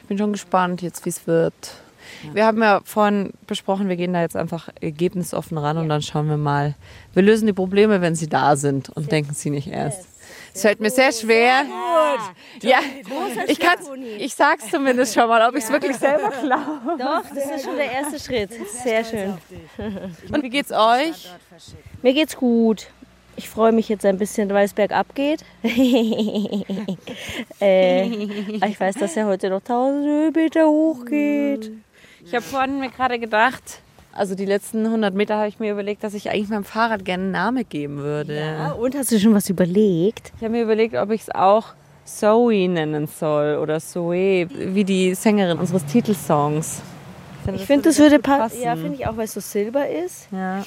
Ich 0.00 0.06
bin 0.06 0.18
schon 0.18 0.32
gespannt 0.32 0.82
jetzt, 0.82 1.04
wie 1.06 1.08
es 1.10 1.26
wird. 1.26 1.54
Wir 2.32 2.46
haben 2.46 2.62
ja 2.62 2.80
vorhin 2.84 3.32
besprochen, 3.46 3.88
wir 3.88 3.96
gehen 3.96 4.12
da 4.12 4.20
jetzt 4.20 4.36
einfach 4.36 4.68
ergebnisoffen 4.80 5.58
ran 5.58 5.78
und 5.78 5.88
dann 5.88 6.02
schauen 6.02 6.28
wir 6.28 6.36
mal. 6.36 6.74
Wir 7.12 7.22
lösen 7.22 7.46
die 7.46 7.52
Probleme, 7.52 8.00
wenn 8.00 8.14
sie 8.14 8.28
da 8.28 8.56
sind 8.56 8.88
und 8.90 9.10
denken 9.12 9.34
sie 9.34 9.50
nicht 9.50 9.68
erst. 9.68 10.06
Es 10.54 10.62
fällt 10.62 10.80
mir 10.80 10.90
sehr 10.90 11.12
schwer. 11.12 11.64
Ja, 12.62 12.78
ich 13.46 13.60
kann, 13.60 13.76
ich 14.18 14.34
sag's 14.34 14.70
zumindest 14.70 15.14
schon 15.14 15.28
mal, 15.28 15.46
ob 15.48 15.54
ich 15.54 15.64
es 15.64 15.70
wirklich 15.70 15.96
selber 15.96 16.30
glaube. 16.30 16.96
Doch, 16.98 17.22
das 17.34 17.56
ist 17.56 17.64
schon 17.64 17.76
der 17.76 17.92
erste 17.92 18.18
Schritt. 18.18 18.50
Sehr 18.82 19.04
schön. 19.04 19.36
Und 20.32 20.42
wie 20.42 20.48
geht's 20.48 20.72
euch? 20.72 21.30
Mir 22.02 22.14
geht's 22.14 22.36
gut. 22.36 22.88
Ich 23.38 23.50
freue 23.50 23.70
mich 23.70 23.90
jetzt 23.90 24.06
ein 24.06 24.16
bisschen, 24.16 24.48
weil 24.48 24.64
es 24.64 24.72
bergab 24.72 25.14
geht. 25.14 25.44
äh, 27.60 28.06
ich 28.06 28.80
weiß, 28.80 28.94
dass 28.94 29.14
er 29.14 29.26
heute 29.26 29.50
noch 29.50 29.60
1000 29.60 30.06
Höhenmeter 30.06 30.66
hoch 30.66 31.04
geht. 31.04 31.70
Ich 32.26 32.34
habe 32.34 32.42
vorhin 32.42 32.80
mir 32.80 32.90
gerade 32.90 33.20
gedacht, 33.20 33.80
also 34.12 34.34
die 34.34 34.46
letzten 34.46 34.84
100 34.84 35.14
Meter 35.14 35.36
habe 35.36 35.48
ich 35.48 35.60
mir 35.60 35.70
überlegt, 35.70 36.02
dass 36.02 36.12
ich 36.12 36.28
eigentlich 36.30 36.48
meinem 36.48 36.64
Fahrrad 36.64 37.04
gerne 37.04 37.22
einen 37.22 37.32
Namen 37.32 37.68
geben 37.68 37.98
würde. 37.98 38.36
Ja, 38.36 38.72
und 38.72 38.96
hast 38.96 39.12
du 39.12 39.20
schon 39.20 39.32
was 39.32 39.48
überlegt? 39.48 40.32
Ich 40.36 40.42
habe 40.42 40.50
mir 40.50 40.62
überlegt, 40.62 40.96
ob 40.96 41.10
ich 41.12 41.22
es 41.22 41.34
auch 41.34 41.74
Zoe 42.04 42.68
nennen 42.68 43.06
soll 43.06 43.58
oder 43.58 43.78
Zoe, 43.80 44.48
wie 44.50 44.84
die 44.84 45.14
Sängerin 45.14 45.58
unseres 45.58 45.84
Titelsongs. 45.86 46.82
Ich 47.54 47.64
finde, 47.64 47.90
das 47.90 47.98
würde 48.00 48.16
gut 48.16 48.24
passen. 48.24 48.60
Ja, 48.60 48.74
finde 48.74 48.94
ich 48.94 49.06
auch, 49.06 49.16
weil 49.16 49.26
es 49.26 49.34
so 49.34 49.40
silber 49.40 49.88
ist. 49.88 50.26
Ja. 50.32 50.64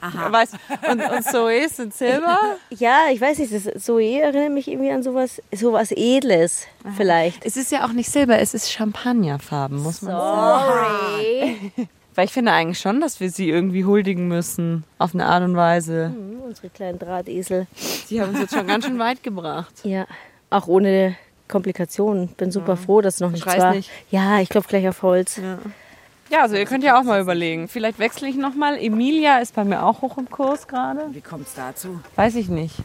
Weißt, 0.00 0.54
und, 0.90 1.00
und 1.02 1.24
Zoe 1.24 1.68
sind 1.68 1.94
Silber. 1.94 2.38
Ja, 2.70 3.06
ich 3.12 3.20
weiß 3.20 3.38
nicht, 3.38 3.52
das 3.52 3.82
Zoe 3.84 4.20
erinnert 4.20 4.52
mich 4.52 4.68
irgendwie 4.68 4.90
an 4.90 5.02
sowas, 5.02 5.42
sowas 5.52 5.92
Edles 5.94 6.66
vielleicht. 6.96 7.44
Es 7.44 7.56
ist 7.56 7.70
ja 7.72 7.84
auch 7.84 7.92
nicht 7.92 8.10
Silber, 8.10 8.38
es 8.38 8.54
ist 8.54 8.70
Champagnerfarben, 8.72 9.82
muss 9.82 10.02
man 10.02 10.12
sagen. 10.12 11.10
Sorry. 11.76 11.86
Weil 12.14 12.24
ich 12.24 12.32
finde 12.32 12.52
eigentlich 12.52 12.78
schon, 12.80 13.00
dass 13.00 13.20
wir 13.20 13.30
sie 13.30 13.48
irgendwie 13.50 13.84
huldigen 13.84 14.28
müssen. 14.28 14.84
Auf 14.98 15.14
eine 15.14 15.26
Art 15.26 15.42
und 15.44 15.56
Weise. 15.56 16.06
Hm, 16.14 16.40
Unsere 16.44 16.68
kleinen 16.70 16.98
Drahtesel. 16.98 17.66
Die 18.10 18.20
haben 18.20 18.30
uns 18.30 18.40
jetzt 18.40 18.54
schon 18.54 18.66
ganz 18.66 18.84
schön 18.84 18.98
weit 18.98 19.22
gebracht. 19.22 19.72
Ja, 19.84 20.06
auch 20.50 20.66
ohne 20.66 21.16
Komplikationen. 21.48 22.28
Bin 22.28 22.50
super 22.50 22.76
froh, 22.76 23.00
dass 23.00 23.14
es 23.14 23.20
noch 23.20 23.36
Schreist 23.36 23.58
war. 23.58 23.74
nicht. 23.74 23.90
Ja, 24.10 24.40
ich 24.40 24.48
klopfe 24.48 24.68
gleich 24.68 24.88
auf 24.88 25.02
Holz. 25.02 25.36
Ja, 25.36 25.58
also 26.38 26.56
ihr 26.56 26.64
könnt 26.64 26.84
ja 26.84 26.98
auch 26.98 27.02
mal 27.02 27.20
überlegen. 27.20 27.66
Vielleicht 27.66 27.98
wechsle 27.98 28.28
ich 28.28 28.36
nochmal. 28.36 28.78
Emilia 28.78 29.38
ist 29.38 29.54
bei 29.54 29.64
mir 29.64 29.84
auch 29.84 30.00
hoch 30.00 30.16
im 30.16 30.30
Kurs 30.30 30.68
gerade. 30.68 31.06
Wie 31.12 31.20
kommt 31.20 31.48
es 31.48 31.54
dazu? 31.54 32.00
Weiß 32.14 32.36
ich 32.36 32.48
nicht. 32.48 32.76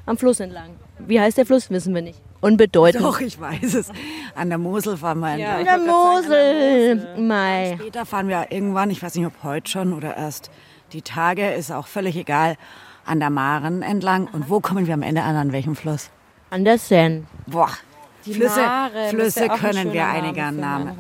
am 0.07 0.17
Fluss 0.17 0.41
entlang. 0.41 0.71
Wie 0.99 1.21
heißt 1.21 1.39
der 1.39 1.47
Fluss, 1.47 1.71
wissen 1.71 1.95
wir 1.95 2.03
nicht. 2.03 2.21
Unbedeutend. 2.41 3.05
Doch, 3.05 3.21
ich 3.21 3.41
weiß 3.41 3.75
es. 3.75 3.91
An 4.35 4.49
der 4.49 4.59
Mosel 4.59 4.97
fahren 4.97 5.21
wir 5.21 5.37
Ja, 5.37 5.59
entlang. 5.59 5.85
Der 5.85 5.95
Mosel. 5.95 7.21
Mai. 7.21 7.77
Später 7.79 8.05
fahren 8.05 8.29
wir 8.29 8.47
irgendwann, 8.51 8.91
ich 8.91 9.03
weiß 9.03 9.15
nicht, 9.15 9.27
ob 9.27 9.33
heute 9.45 9.71
schon 9.71 9.93
oder 9.93 10.17
erst 10.17 10.51
die 10.93 11.03
Tage, 11.03 11.53
ist 11.53 11.71
auch 11.71 11.87
völlig 11.87 12.17
egal, 12.17 12.57
an 13.07 13.21
der 13.21 13.31
Maren 13.31 13.83
entlang. 13.83 14.29
Und 14.33 14.51
wo 14.51 14.61
kommen 14.61 14.87
wir 14.87 14.95
am 14.95 15.03
Ende 15.03 15.23
an? 15.23 15.37
An 15.37 15.53
welchem 15.53 15.77
Fluss? 15.77 16.11
An 16.51 16.65
der 16.65 16.79
Seine. 16.79 17.25
Boah. 17.47 17.71
Die 18.27 18.35
Flüsse, 18.35 18.61
Mare, 18.61 19.09
Flüsse 19.09 19.49
können 19.49 19.93
wir 19.93 20.07
einiger 20.07 20.53
Namen, 20.53 20.97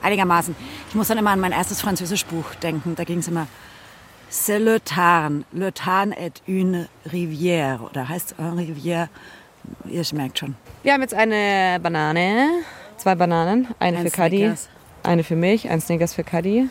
einigermaßen. 0.00 0.54
Ich 0.88 0.94
muss 0.94 1.08
dann 1.08 1.18
immer 1.18 1.30
an 1.30 1.40
mein 1.40 1.50
erstes 1.50 1.80
Französischbuch 1.80 2.54
denken. 2.56 2.94
Da 2.94 3.02
ging 3.02 3.18
es 3.18 3.26
immer 3.26 3.48
C'est 4.34 4.58
le 4.58 4.80
Tarn. 4.80 5.44
Le 5.52 5.70
Tarn 5.70 6.12
est 6.12 6.42
une 6.48 6.88
rivière. 7.04 7.80
Oder 7.82 8.08
heißt 8.08 8.32
es 8.32 8.38
eine 8.38 8.62
Rivière? 8.62 9.08
Ihr 9.84 10.02
merkt 10.14 10.38
schon. 10.38 10.56
Wir 10.82 10.94
haben 10.94 11.02
jetzt 11.02 11.12
eine 11.12 11.78
Banane, 11.78 12.48
zwei 12.96 13.14
Bananen, 13.14 13.68
eine 13.78 13.98
Ein 13.98 14.04
für 14.04 14.10
Kadi, 14.10 14.50
eine 15.02 15.22
für 15.22 15.36
mich, 15.36 15.68
ein 15.68 15.82
Snickers 15.82 16.14
für 16.14 16.24
Kadi. 16.24 16.70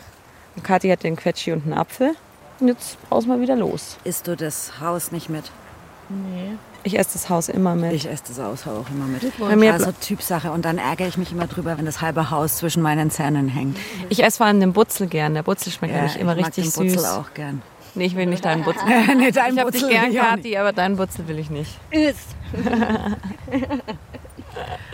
Und 0.56 0.64
Kadi 0.64 0.88
hat 0.88 1.04
den 1.04 1.14
Quetschi 1.14 1.52
und 1.52 1.62
einen 1.62 1.74
Apfel. 1.74 2.16
Und 2.58 2.66
jetzt 2.66 3.00
brauchen 3.08 3.28
wir 3.28 3.40
wieder 3.40 3.54
los. 3.54 3.96
Isst 4.02 4.26
du 4.26 4.36
das 4.36 4.80
Haus 4.80 5.12
nicht 5.12 5.30
mit? 5.30 5.44
Ich 6.84 6.98
esse 6.98 7.10
das 7.12 7.30
Haus 7.30 7.48
immer 7.48 7.74
mit. 7.74 7.92
Ich 7.92 8.08
esse 8.08 8.24
das 8.28 8.38
Haus 8.38 8.66
auch 8.66 8.88
immer 8.90 9.06
mit. 9.06 9.38
Bei 9.38 9.56
mir 9.56 9.72
also 9.72 9.92
Typsache. 9.92 10.50
Und 10.50 10.64
dann 10.64 10.78
ärgere 10.78 11.06
ich 11.06 11.16
mich 11.16 11.32
immer 11.32 11.46
drüber, 11.46 11.78
wenn 11.78 11.84
das 11.84 12.00
halbe 12.00 12.30
Haus 12.30 12.56
zwischen 12.56 12.82
meinen 12.82 13.10
Zähnen 13.10 13.48
hängt. 13.48 13.78
Ich 14.08 14.22
esse 14.24 14.38
vor 14.38 14.46
allem 14.46 14.60
den 14.60 14.72
Butzel 14.72 15.06
gern. 15.06 15.34
Der 15.34 15.42
Butzel 15.42 15.72
schmeckt 15.72 15.94
nämlich 15.94 16.16
immer 16.18 16.32
ich 16.36 16.42
mag 16.42 16.48
richtig 16.48 16.72
den 16.72 16.72
Butzel 16.72 16.98
süß. 16.98 17.08
auch 17.08 17.34
gern. 17.34 17.62
Nee, 17.94 18.06
ich 18.06 18.16
will 18.16 18.26
nicht 18.26 18.44
deinen 18.44 18.64
Butzel. 18.64 18.84
nee, 19.16 19.30
dein 19.30 19.54
Ich 19.54 19.60
hab 19.60 19.70
dich 19.70 19.82
Butzel 19.82 19.88
gern, 19.90 20.06
will 20.06 20.12
ich 20.12 20.20
auch 20.20 20.36
nicht. 20.36 20.44
Kathi, 20.44 20.56
aber 20.56 20.72
deinen 20.72 20.96
Butzel 20.96 21.28
will 21.28 21.38
ich 21.38 21.50
nicht. 21.50 21.78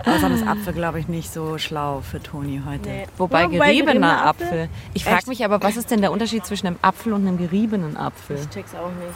Außerdem 0.05 0.35
ist 0.35 0.47
Apfel, 0.47 0.73
glaube 0.73 0.99
ich, 1.01 1.09
nicht 1.09 1.33
so 1.33 1.59
schlau 1.59 2.01
für 2.01 2.21
Toni 2.21 2.63
heute. 2.67 3.05
Wobei 3.17 3.45
Wobei 3.45 3.57
geriebener 3.57 3.67
geriebener 3.67 4.27
Apfel. 4.27 4.47
Apfel? 4.47 4.69
Ich 4.95 5.05
frage 5.05 5.29
mich 5.29 5.45
aber, 5.45 5.63
was 5.63 5.77
ist 5.77 5.91
denn 5.91 6.01
der 6.01 6.11
Unterschied 6.13 6.45
zwischen 6.45 6.67
einem 6.67 6.79
Apfel 6.83 7.13
und 7.13 7.27
einem 7.27 7.39
geriebenen 7.39 7.97
Apfel? 7.97 8.37
Ich 8.37 8.51
check's 8.51 8.75
auch 8.75 8.91
nicht. 8.91 9.15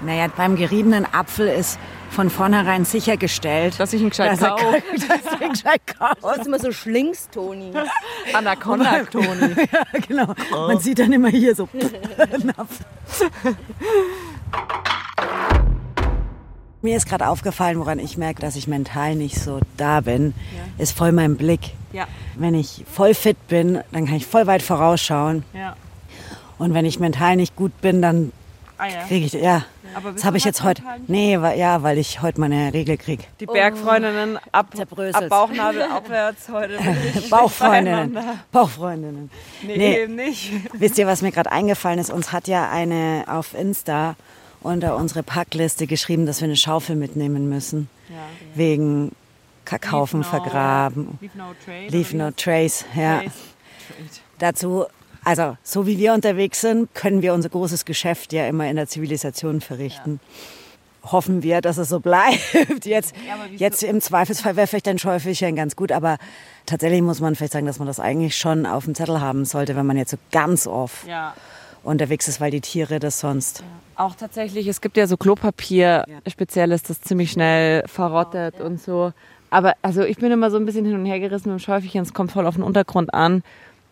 Naja, 0.00 0.28
beim 0.36 0.54
geriebenen 0.56 1.06
Apfel 1.12 1.48
ist 1.48 1.78
von 2.10 2.30
vornherein 2.30 2.84
sichergestellt, 2.84 3.78
Dass 3.78 3.92
ich 3.92 4.02
ihn 4.02 4.10
gescheit 4.10 4.32
dass 4.32 4.42
er 4.42 4.50
kaufe. 4.50 4.82
dass 5.08 5.38
du 5.38 5.44
ihn 5.44 5.52
gescheit 5.52 5.82
kaufst. 5.86 6.22
Du 6.22 6.28
bist 6.28 6.46
immer 6.46 6.58
so 6.58 6.72
schlingst, 6.72 7.32
Toni. 7.32 7.72
Anaconda, 8.32 9.04
Toni. 9.04 9.26
Ja, 9.72 10.00
genau. 10.06 10.34
Man 10.50 10.78
sieht 10.80 10.98
dann 10.98 11.12
immer 11.12 11.28
hier 11.28 11.54
so. 11.54 11.68
Mir 16.80 16.96
ist 16.96 17.08
gerade 17.08 17.26
aufgefallen, 17.26 17.78
woran 17.78 17.98
ich 17.98 18.16
merke, 18.16 18.40
dass 18.40 18.56
ich 18.56 18.68
mental 18.68 19.14
nicht 19.16 19.38
so 19.40 19.60
da 19.76 20.00
bin, 20.00 20.32
ist 20.78 20.96
voll 20.96 21.12
mein 21.12 21.36
Blick. 21.36 21.72
Ja. 21.92 22.06
Wenn 22.36 22.54
ich 22.54 22.84
voll 22.92 23.14
fit 23.14 23.48
bin, 23.48 23.80
dann 23.92 24.06
kann 24.06 24.16
ich 24.16 24.26
voll 24.26 24.46
weit 24.46 24.62
vorausschauen. 24.62 25.44
Ja. 25.52 25.76
Und 26.58 26.74
wenn 26.74 26.84
ich 26.84 26.98
mental 27.00 27.36
nicht 27.36 27.56
gut 27.56 27.80
bin, 27.80 28.02
dann 28.02 28.32
Ah 28.78 28.86
ja. 28.86 29.04
kriege 29.08 29.26
ich, 29.26 29.32
ja. 29.32 29.64
Aber 29.94 30.12
Das 30.12 30.24
habe 30.24 30.36
ich 30.36 30.44
jetzt 30.44 30.62
heute. 30.62 30.82
Nee, 31.08 31.40
weil, 31.40 31.58
ja, 31.58 31.82
weil 31.82 31.98
ich 31.98 32.22
heute 32.22 32.40
meine 32.40 32.72
Regel 32.72 32.96
kriege. 32.96 33.24
Die 33.40 33.46
Bergfreundinnen 33.46 34.38
ab, 34.52 34.68
Zerbröselt. 34.74 35.16
ab 35.16 35.28
Bauchnabel 35.28 35.82
aufwärts 35.92 36.48
heute. 36.48 36.78
Bauchfreundinnen. 37.30 38.16
Bauchfreundinnen. 38.52 39.30
Nee, 39.62 39.76
Nee. 39.76 39.98
eben 40.02 40.14
nicht. 40.14 40.52
Wisst 40.74 40.96
ihr, 40.98 41.06
was 41.08 41.22
mir 41.22 41.32
gerade 41.32 41.50
eingefallen 41.50 41.98
ist? 41.98 42.10
Uns 42.10 42.32
hat 42.32 42.46
ja 42.48 42.70
eine 42.70 43.24
auf 43.26 43.54
Insta 43.54 44.14
unter 44.60 44.96
unsere 44.96 45.22
Packliste 45.22 45.86
geschrieben, 45.86 46.26
dass 46.26 46.40
wir 46.40 46.46
eine 46.46 46.56
Schaufel 46.56 46.96
mitnehmen 46.96 47.48
müssen. 47.48 47.88
Wegen 48.54 49.12
Kackhaufen 49.64 50.20
Leave 50.22 50.32
no- 50.36 50.42
vergraben. 50.42 51.18
Leave 51.20 51.36
no 51.38 51.44
trace. 51.64 51.90
Leave 51.92 52.16
no 52.16 52.30
trace. 52.30 52.84
Ja. 52.96 53.20
Trace. 53.20 53.32
Dazu, 54.38 54.84
also 55.28 55.56
so 55.62 55.86
wie 55.86 55.98
wir 55.98 56.14
unterwegs 56.14 56.60
sind, 56.62 56.94
können 56.94 57.20
wir 57.22 57.34
unser 57.34 57.50
großes 57.50 57.84
Geschäft 57.84 58.32
ja 58.32 58.46
immer 58.46 58.68
in 58.68 58.76
der 58.76 58.88
Zivilisation 58.88 59.60
verrichten. 59.60 60.20
Hoffen 61.04 61.42
wir, 61.42 61.60
dass 61.60 61.78
es 61.78 61.88
so 61.90 62.00
bleibt. 62.00 62.84
Jetzt, 62.84 63.14
jetzt 63.56 63.82
im 63.82 64.00
Zweifelsfall 64.00 64.56
wäre 64.56 64.66
vielleicht 64.66 64.88
ein 64.88 64.98
Schäufelchen 64.98 65.54
ganz 65.56 65.76
gut, 65.76 65.92
aber 65.92 66.18
tatsächlich 66.66 67.02
muss 67.02 67.20
man 67.20 67.34
vielleicht 67.34 67.52
sagen, 67.52 67.66
dass 67.66 67.78
man 67.78 67.86
das 67.86 68.00
eigentlich 68.00 68.36
schon 68.36 68.66
auf 68.66 68.84
dem 68.84 68.94
Zettel 68.94 69.20
haben 69.20 69.44
sollte, 69.44 69.76
wenn 69.76 69.86
man 69.86 69.96
jetzt 69.96 70.10
so 70.10 70.16
ganz 70.32 70.66
oft 70.66 71.06
Ja. 71.06 71.34
unterwegs 71.82 72.26
ist, 72.28 72.40
weil 72.40 72.50
die 72.50 72.60
Tiere 72.60 72.98
das 72.98 73.20
sonst. 73.20 73.62
Auch 73.96 74.14
tatsächlich, 74.14 74.66
es 74.66 74.80
gibt 74.80 74.96
ja 74.96 75.06
so 75.06 75.16
Klopapier, 75.16 76.04
spezielles, 76.26 76.82
das 76.82 77.00
ziemlich 77.00 77.30
schnell 77.32 77.84
verrottet 77.86 78.60
und 78.60 78.80
so. 78.80 79.12
Aber 79.50 79.74
also 79.82 80.02
ich 80.02 80.18
bin 80.18 80.30
immer 80.30 80.50
so 80.50 80.56
ein 80.58 80.66
bisschen 80.66 80.84
hin 80.84 80.94
und 80.94 81.06
her 81.06 81.20
gerissen 81.20 81.50
mit 81.52 81.58
dem 81.60 81.64
Schäufelchen, 81.64 82.02
es 82.02 82.12
kommt 82.12 82.32
voll 82.32 82.46
auf 82.46 82.56
den 82.56 82.64
Untergrund 82.64 83.14
an, 83.14 83.42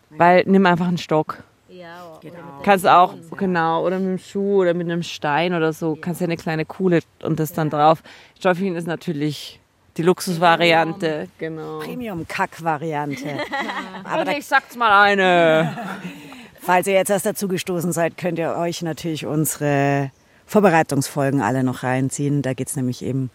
weil 0.09 0.43
nimm 0.45 0.65
einfach 0.65 0.87
einen 0.87 0.97
Stock. 0.97 1.43
Ja, 1.69 2.19
Kannst 2.63 2.87
auch, 2.87 3.13
genau, 3.37 3.85
oder 3.85 3.99
mit 3.99 4.07
einem 4.07 4.17
Schuh 4.17 4.61
oder 4.61 4.73
mit 4.73 4.87
einem 4.87 5.03
Stein 5.03 5.53
oder 5.53 5.73
so, 5.73 5.95
kannst 5.99 6.21
ja 6.21 6.25
eine 6.25 6.37
kleine 6.37 6.65
Kuhle 6.65 7.01
und 7.23 7.39
das 7.39 7.53
dann 7.53 7.69
drauf. 7.69 8.01
Schäufelchen 8.41 8.75
ist 8.75 8.87
natürlich 8.87 9.59
die 9.97 10.03
Luxusvariante, 10.03 11.27
genau. 11.37 11.79
Premium-Kack-Variante. 11.79 13.39
Aber 14.03 14.37
ich 14.37 14.45
sag's 14.45 14.75
mal 14.75 15.03
eine. 15.03 15.77
Falls 16.61 16.87
ihr 16.87 16.93
jetzt 16.93 17.09
erst 17.09 17.25
dazu 17.25 17.47
gestoßen 17.47 17.91
seid, 17.91 18.17
könnt 18.17 18.39
ihr 18.39 18.55
euch 18.55 18.81
natürlich 18.81 19.25
unsere 19.25 20.11
Vorbereitungsfolgen 20.45 21.41
alle 21.41 21.63
noch 21.63 21.83
reinziehen. 21.83 22.41
Da 22.41 22.53
geht 22.53 22.69
es 22.69 22.75
nämlich 22.75 23.03
eben 23.03 23.29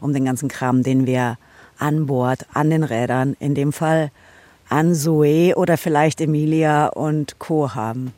um 0.00 0.12
den 0.12 0.24
ganzen 0.24 0.48
Kram, 0.48 0.82
den 0.82 1.06
wir 1.06 1.38
an 1.78 2.06
Bord, 2.06 2.46
an 2.52 2.70
den 2.70 2.82
Rädern, 2.82 3.36
in 3.40 3.54
dem 3.54 3.72
Fall 3.72 4.10
an 4.68 4.94
Zoe 4.94 5.54
oder 5.56 5.76
vielleicht 5.76 6.20
Emilia 6.20 6.88
und 6.88 7.38
Co. 7.38 7.74
haben. 7.74 8.12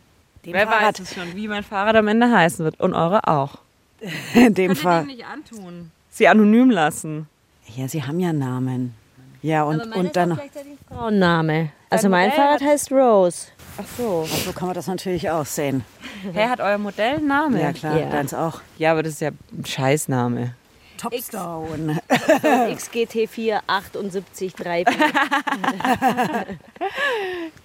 Dem 0.44 0.54
Wer 0.54 0.66
weiß 0.68 1.00
es 1.00 1.14
schon, 1.14 1.34
wie 1.34 1.48
mein 1.48 1.62
Fahrrad 1.62 1.96
am 1.96 2.08
Ende 2.08 2.30
heißen 2.30 2.64
wird. 2.64 2.80
Und 2.80 2.94
eure 2.94 3.26
auch. 3.28 3.58
in 4.34 4.54
dem 4.54 4.74
Fall. 4.74 5.04
nicht 5.04 5.24
antun. 5.26 5.90
Sie 6.10 6.26
anonym 6.28 6.70
lassen. 6.70 7.28
Ja, 7.76 7.86
sie 7.88 8.02
haben 8.02 8.18
ja 8.20 8.32
Namen. 8.32 8.94
Ja, 9.42 9.62
und, 9.64 9.80
und 9.94 10.16
dann. 10.16 10.38
Frauenname. 10.88 11.70
Also 11.88 12.04
Dein 12.04 12.10
mein 12.10 12.28
Modell 12.30 12.44
Fahrrad 12.44 12.62
heißt 12.62 12.92
Rose. 12.92 13.46
Ach 13.78 13.84
so. 13.96 14.26
So 14.44 14.52
kann 14.52 14.66
man 14.68 14.74
das 14.74 14.86
natürlich 14.86 15.30
auch 15.30 15.46
sehen. 15.46 15.84
Hey, 16.32 16.48
hat 16.48 16.60
euer 16.60 16.78
Modell 16.78 17.16
einen 17.16 17.26
Namen? 17.28 17.58
Ja, 17.58 17.72
klar, 17.72 17.98
Ja. 17.98 18.10
deins 18.10 18.34
auch. 18.34 18.60
Ja, 18.78 18.92
aber 18.92 19.02
das 19.02 19.14
ist 19.14 19.20
ja 19.20 19.28
ein 19.52 19.64
Scheißname. 19.64 20.54
Topstone. 21.00 22.00
XGT4 22.08 23.60
78 23.66 24.54
3 24.54 24.84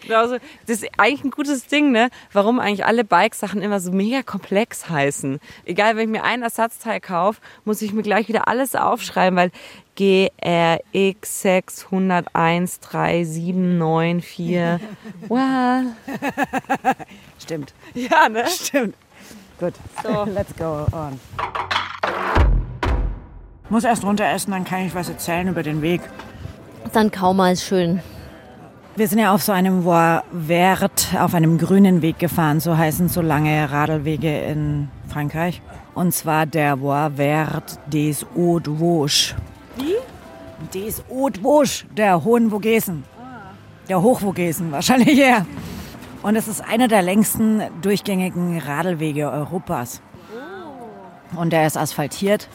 Also, 0.09 0.37
das 0.67 0.81
ist 0.81 0.89
eigentlich 0.97 1.23
ein 1.23 1.31
gutes 1.31 1.67
Ding, 1.67 1.91
ne? 1.91 2.09
Warum 2.31 2.59
eigentlich 2.59 2.85
alle 2.85 3.03
Bikesachen 3.03 3.61
immer 3.61 3.79
so 3.79 3.91
mega 3.91 4.23
komplex 4.23 4.89
heißen. 4.89 5.39
Egal, 5.65 5.95
wenn 5.95 6.03
ich 6.03 6.09
mir 6.09 6.23
ein 6.23 6.43
Ersatzteil 6.43 7.01
kaufe, 7.01 7.41
muss 7.65 7.81
ich 7.81 7.91
mir 7.91 8.03
gleich 8.03 8.27
wieder 8.27 8.47
alles 8.47 8.75
aufschreiben, 8.75 9.37
weil 9.37 9.51
GRX 9.95 11.41
601 11.41 12.79
3794. 12.79 14.79
Wow. 15.27 15.83
Stimmt. 17.39 17.73
Ja, 17.93 18.29
ne? 18.29 18.47
Stimmt. 18.47 18.95
Gut. 19.59 19.73
So. 20.03 20.25
Let's 20.25 20.55
go 20.55 20.85
on. 20.91 21.19
Muss 23.69 23.83
erst 23.83 24.03
runter 24.03 24.25
essen, 24.25 24.51
dann 24.51 24.63
kann 24.63 24.85
ich 24.85 24.93
was 24.93 25.09
erzählen 25.09 25.47
über 25.47 25.63
den 25.63 25.81
Weg. 25.81 26.01
Dann 26.93 27.11
kaum 27.11 27.37
mal 27.37 27.55
schön. 27.57 28.01
Wir 28.95 29.07
sind 29.07 29.19
ja 29.19 29.33
auf 29.33 29.43
so 29.43 29.51
einem 29.51 29.83
Vert, 29.83 31.07
auf 31.19 31.33
einem 31.33 31.57
grünen 31.57 32.01
Weg 32.01 32.19
gefahren. 32.19 32.59
So 32.59 32.77
heißen 32.77 33.09
so 33.09 33.21
lange 33.21 33.69
Radlwege 33.69 34.39
in 34.41 34.89
Frankreich. 35.09 35.61
Und 35.93 36.13
zwar 36.13 36.45
der 36.45 36.77
Vert 36.77 37.79
des 37.87 38.25
Hauts 38.35 38.63
de 38.63 38.77
Vosges. 38.77 39.35
Wie? 39.75 39.95
Des 40.73 41.03
Hauts 41.09 41.33
de 41.33 41.43
Vosges, 41.43 41.85
der 41.97 42.23
Hohen 42.23 42.49
Vogesen. 42.51 43.03
Der 43.89 44.01
Hochvogesen 44.01 44.71
wahrscheinlich 44.71 45.19
eher. 45.19 45.45
Und 46.23 46.35
es 46.35 46.47
ist 46.47 46.61
einer 46.61 46.87
der 46.87 47.01
längsten 47.01 47.61
durchgängigen 47.81 48.57
Radlwege 48.59 49.29
Europas. 49.29 50.01
Und 51.35 51.51
der 51.51 51.67
ist 51.67 51.77
asphaltiert. 51.77 52.47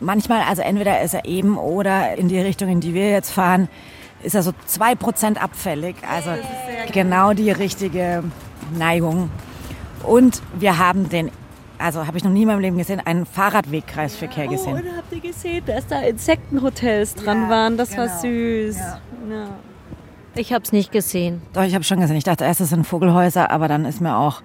Manchmal, 0.00 0.42
also 0.42 0.62
entweder 0.62 1.00
ist 1.02 1.14
er 1.14 1.24
eben 1.26 1.56
oder 1.58 2.16
in 2.16 2.28
die 2.28 2.40
Richtung, 2.40 2.68
in 2.68 2.80
die 2.80 2.94
wir 2.94 3.10
jetzt 3.10 3.30
fahren, 3.30 3.68
ist 4.22 4.34
er 4.34 4.42
so 4.42 4.52
2% 4.68 5.36
abfällig. 5.36 5.96
Also 6.10 6.30
genau 6.92 7.32
die 7.32 7.50
richtige 7.50 8.24
Neigung. 8.76 9.30
Und 10.02 10.42
wir 10.58 10.78
haben 10.78 11.08
den, 11.08 11.30
also 11.78 12.06
habe 12.06 12.16
ich 12.16 12.24
noch 12.24 12.30
nie 12.30 12.42
in 12.42 12.48
meinem 12.48 12.60
Leben 12.60 12.78
gesehen, 12.78 13.00
einen 13.04 13.26
Fahrradwegkreisverkehr 13.26 14.48
gesehen. 14.48 14.74
und 14.74 14.96
habt 14.96 15.12
ihr 15.12 15.20
gesehen, 15.20 15.62
dass 15.66 15.86
da 15.86 16.00
Insektenhotels 16.00 17.14
dran 17.14 17.42
Ja, 17.42 17.48
waren? 17.50 17.76
Das 17.76 17.96
war 17.96 18.06
genau. 18.06 18.20
süß. 18.20 18.76
Ja. 18.78 19.00
Ja. 19.30 19.48
Ich 20.36 20.52
hab's 20.52 20.72
nicht 20.72 20.92
gesehen. 20.92 21.42
Doch, 21.52 21.64
ich 21.64 21.74
habe 21.74 21.84
schon 21.84 22.00
gesehen. 22.00 22.16
Ich 22.16 22.24
dachte 22.24 22.44
erst, 22.44 22.60
es 22.60 22.70
sind 22.70 22.86
Vogelhäuser, 22.86 23.50
aber 23.50 23.68
dann 23.68 23.84
ist 23.84 24.00
mir 24.00 24.16
auch 24.16 24.42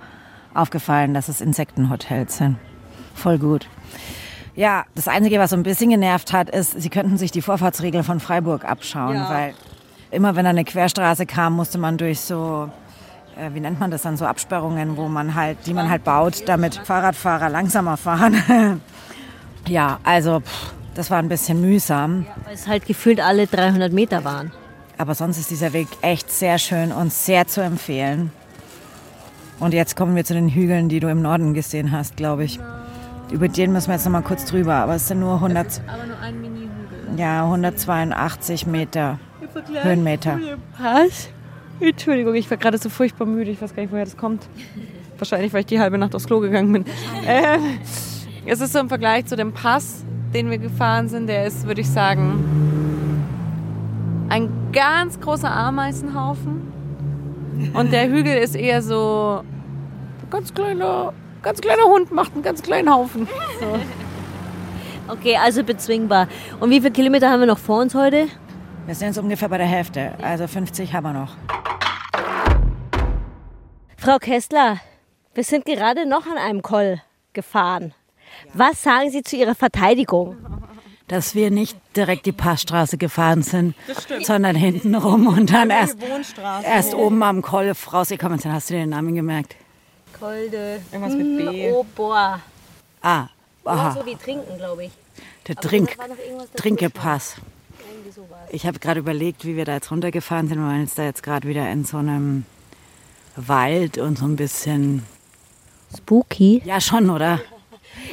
aufgefallen, 0.53 1.13
dass 1.13 1.27
es 1.29 1.41
Insektenhotels 1.41 2.37
sind. 2.37 2.57
Voll 3.13 3.37
gut. 3.37 3.67
Ja, 4.55 4.85
das 4.95 5.07
Einzige, 5.07 5.39
was 5.39 5.49
so 5.49 5.57
ein 5.57 5.63
bisschen 5.63 5.89
genervt 5.89 6.31
hat, 6.31 6.49
ist, 6.49 6.79
sie 6.81 6.89
könnten 6.89 7.17
sich 7.17 7.31
die 7.31 7.41
Vorfahrtsregeln 7.41 8.03
von 8.03 8.19
Freiburg 8.19 8.63
abschauen, 8.63 9.15
Ja. 9.15 9.29
weil 9.29 9.53
immer 10.11 10.35
wenn 10.35 10.45
da 10.45 10.51
eine 10.51 10.63
Querstraße 10.63 11.25
kam, 11.25 11.53
musste 11.53 11.77
man 11.77 11.97
durch 11.97 12.21
so, 12.21 12.69
äh, 13.37 13.53
wie 13.53 13.59
nennt 13.59 13.79
man 13.81 13.91
das 13.91 14.03
dann, 14.03 14.15
so 14.15 14.25
Absperrungen, 14.25 14.95
wo 14.95 15.09
man 15.09 15.35
halt, 15.35 15.57
die 15.65 15.73
man 15.73 15.89
halt 15.89 16.05
baut, 16.05 16.43
damit 16.47 16.75
Fahrradfahrer 16.75 17.49
langsamer 17.49 17.97
fahren. 17.97 18.35
ja, 19.67 19.99
also 20.03 20.39
pff, 20.39 20.73
Das 20.95 21.11
war 21.11 21.17
ein 21.19 21.27
bisschen 21.27 21.59
mühsam. 21.59 22.25
Weil 22.45 22.53
es 22.53 22.67
halt 22.67 22.85
gefühlt 22.85 23.19
alle 23.19 23.47
300 23.47 23.91
Meter 23.91 24.23
waren. 24.23 24.53
Aber 24.97 25.13
sonst 25.15 25.37
ist 25.37 25.51
dieser 25.51 25.73
Weg 25.73 25.89
echt 26.01 26.31
sehr 26.31 26.57
schön 26.57 26.93
und 26.93 27.11
sehr 27.11 27.45
zu 27.47 27.59
empfehlen. 27.59 28.31
Und 29.59 29.73
jetzt 29.73 29.97
kommen 29.97 30.15
wir 30.15 30.23
zu 30.23 30.33
den 30.33 30.47
Hügeln, 30.47 30.87
die 30.87 31.01
du 31.01 31.09
im 31.09 31.21
Norden 31.21 31.53
gesehen 31.53 31.91
hast, 31.91 32.15
glaube 32.15 32.45
ich. 32.45 32.59
Über 33.31 33.47
den 33.47 33.73
müssen 33.73 33.87
wir 33.87 33.95
jetzt 33.95 34.05
noch 34.05 34.11
mal 34.11 34.21
kurz 34.21 34.45
drüber, 34.45 34.75
aber 34.75 34.95
es 34.95 35.07
sind 35.07 35.19
nur 35.19 35.35
100, 35.35 35.81
Aber 35.87 36.05
nur 36.05 36.19
ein 36.19 36.39
Mini-Hügel. 36.41 37.17
ja, 37.19 37.43
182 37.43 38.67
Meter 38.67 39.19
Höhenmeter. 39.83 40.39
Was? 40.79 41.29
Entschuldigung, 41.79 42.35
ich 42.35 42.49
war 42.49 42.57
gerade 42.57 42.77
so 42.77 42.89
furchtbar 42.89 43.25
müde. 43.25 43.51
Ich 43.51 43.61
weiß 43.61 43.75
gar 43.75 43.81
nicht, 43.83 43.91
woher 43.91 44.05
das 44.05 44.15
kommt. 44.17 44.47
Wahrscheinlich, 45.17 45.53
weil 45.53 45.61
ich 45.61 45.65
die 45.65 45.79
halbe 45.79 45.97
Nacht 45.97 46.13
aufs 46.15 46.25
Klo 46.27 46.39
gegangen 46.39 46.71
bin. 46.71 46.85
Ähm, 47.25 47.61
es 48.45 48.61
ist 48.61 48.73
so 48.73 48.79
im 48.79 48.89
Vergleich 48.89 49.25
zu 49.25 49.35
dem 49.35 49.53
Pass, 49.53 50.03
den 50.33 50.49
wir 50.49 50.57
gefahren 50.57 51.07
sind, 51.09 51.27
der 51.27 51.45
ist, 51.45 51.65
würde 51.65 51.81
ich 51.81 51.89
sagen, 51.89 52.43
ein 54.29 54.49
ganz 54.73 55.19
großer 55.19 55.49
Ameisenhaufen. 55.49 56.61
Und 57.73 57.93
der 57.93 58.09
Hügel 58.09 58.35
ist 58.37 58.55
eher 58.55 58.81
so 58.81 59.41
ein 59.41 60.29
ganz 60.29 60.53
kleiner, 60.53 61.13
ganz 61.45 61.61
kleiner 61.61 61.83
Hund 61.83 62.11
macht 62.11 62.33
einen 62.33 62.43
ganz 62.43 62.61
kleinen 62.61 62.93
Haufen. 62.93 63.27
Okay, 65.07 65.37
also 65.37 65.63
bezwingbar. 65.63 66.27
Und 66.59 66.71
wie 66.71 66.79
viele 66.79 66.89
Kilometer 66.89 67.29
haben 67.29 67.39
wir 67.39 67.45
noch 67.45 67.59
vor 67.59 67.79
uns 67.79 67.93
heute? 67.93 68.25
Wir 68.87 68.95
sind 68.95 69.09
jetzt 69.09 69.19
ungefähr 69.19 69.47
bei 69.49 69.59
der 69.59 69.67
Hälfte, 69.67 70.13
also 70.19 70.47
50 70.47 70.91
haben 70.95 71.03
wir 71.03 71.13
noch. 71.13 71.35
Frau 73.97 74.17
Kessler, 74.17 74.79
wir 75.35 75.43
sind 75.43 75.63
gerade 75.65 76.09
noch 76.09 76.25
an 76.25 76.39
einem 76.39 76.63
Koll 76.63 77.01
gefahren. 77.33 77.93
Was 78.55 78.81
sagen 78.81 79.11
Sie 79.11 79.21
zu 79.21 79.35
Ihrer 79.35 79.53
Verteidigung? 79.53 80.37
Dass 81.07 81.35
wir 81.35 81.51
nicht 81.51 81.77
direkt 81.95 82.25
die 82.25 82.31
Passstraße 82.31 82.97
gefahren 82.97 83.43
sind, 83.43 83.75
sondern 84.23 84.55
hinten 84.55 84.95
rum 84.95 85.27
und 85.27 85.53
dann 85.53 85.69
erst, 85.69 85.97
erst 86.63 86.95
oben 86.95 87.21
am 87.21 87.43
Koll 87.43 87.71
rausgekommen 87.93 88.39
sind. 88.39 88.51
Hast 88.51 88.71
du 88.71 88.73
den 88.73 88.89
Namen 88.89 89.13
gemerkt? 89.13 89.55
Kolde. 90.19 90.81
Irgendwas 90.91 91.13
mit 91.13 91.37
B. 91.37 91.71
Oh, 91.71 91.85
boah. 91.95 92.39
Ah, 93.01 93.27
aha, 93.65 93.91
So 93.91 94.05
wie 94.05 94.15
trinken, 94.15 94.57
glaube 94.57 94.85
ich. 94.85 94.91
der 95.47 95.57
Aber 95.57 95.67
Trink. 95.67 95.95
Trinkepass. 96.55 97.35
Ich 98.51 98.65
habe 98.65 98.79
gerade 98.79 98.99
überlegt, 98.99 99.45
wie 99.45 99.55
wir 99.57 99.65
da 99.65 99.73
jetzt 99.73 99.91
runtergefahren 99.91 100.47
sind. 100.47 100.59
Wir 100.59 100.65
waren 100.65 100.81
jetzt 100.81 100.97
da 100.97 101.03
jetzt 101.03 101.23
gerade 101.23 101.47
wieder 101.47 101.69
in 101.71 101.83
so 101.85 101.97
einem 101.97 102.45
Wald 103.35 103.97
und 103.97 104.17
so 104.17 104.25
ein 104.25 104.35
bisschen. 104.35 105.03
Spooky. 105.95 106.61
Ja, 106.65 106.79
schon, 106.81 107.09
oder? 107.09 107.39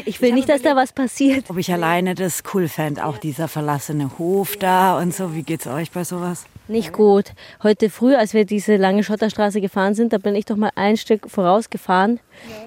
Ich 0.05 0.21
will 0.21 0.33
nicht, 0.33 0.49
dass 0.49 0.63
da 0.63 0.77
was 0.77 0.93
passiert. 0.93 1.51
Ob 1.51 1.57
ich 1.57 1.73
alleine 1.73 2.15
das 2.15 2.43
cool 2.55 2.69
fände. 2.69 3.05
Auch 3.05 3.19
dieser 3.19 3.49
verlassene 3.49 4.11
Hof 4.19 4.57
da 4.57 4.99
und 4.99 5.15
so. 5.15 5.35
Wie 5.35 5.43
geht's 5.43 5.67
euch 5.67 5.91
bei 5.91 6.05
sowas? 6.05 6.45
Nicht 6.73 6.95
gut. 6.95 7.33
Heute 7.63 7.91
früh, 7.91 8.15
als 8.15 8.33
wir 8.33 8.47
diese 8.47 8.77
lange 8.77 9.05
Schotterstraße 9.05 9.61
gefahren 9.61 9.95
sind, 9.95 10.15
da 10.15 10.19
bin 10.19 10.35
ich 10.35 10.47
doch 10.47 10.57
mal 10.57 10.71
ein 10.75 10.97
Stück 10.97 11.29
vorausgefahren. 11.29 12.19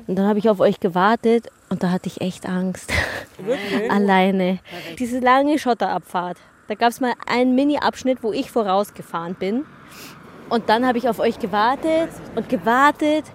Und 0.05 0.15
dann 0.15 0.27
habe 0.27 0.37
ich 0.37 0.47
auf 0.47 0.59
euch 0.59 0.79
gewartet 0.79 1.47
und 1.69 1.81
da 1.81 1.89
hatte 1.89 2.07
ich 2.07 2.21
echt 2.21 2.45
Angst. 2.45 2.93
Alleine. 3.89 4.59
Diese 4.99 5.19
lange 5.19 5.57
Schotterabfahrt. 5.57 6.37
Da 6.67 6.75
gab 6.75 6.89
es 6.89 7.01
mal 7.01 7.13
einen 7.25 7.55
Mini-Abschnitt, 7.55 8.19
wo 8.21 8.31
ich 8.31 8.51
vorausgefahren 8.51 9.33
bin. 9.33 9.65
Und 10.49 10.69
dann 10.69 10.85
habe 10.85 10.99
ich 10.99 11.09
auf 11.09 11.19
euch 11.19 11.39
gewartet 11.39 12.09
und 12.35 12.47
gewartet. 12.47 13.25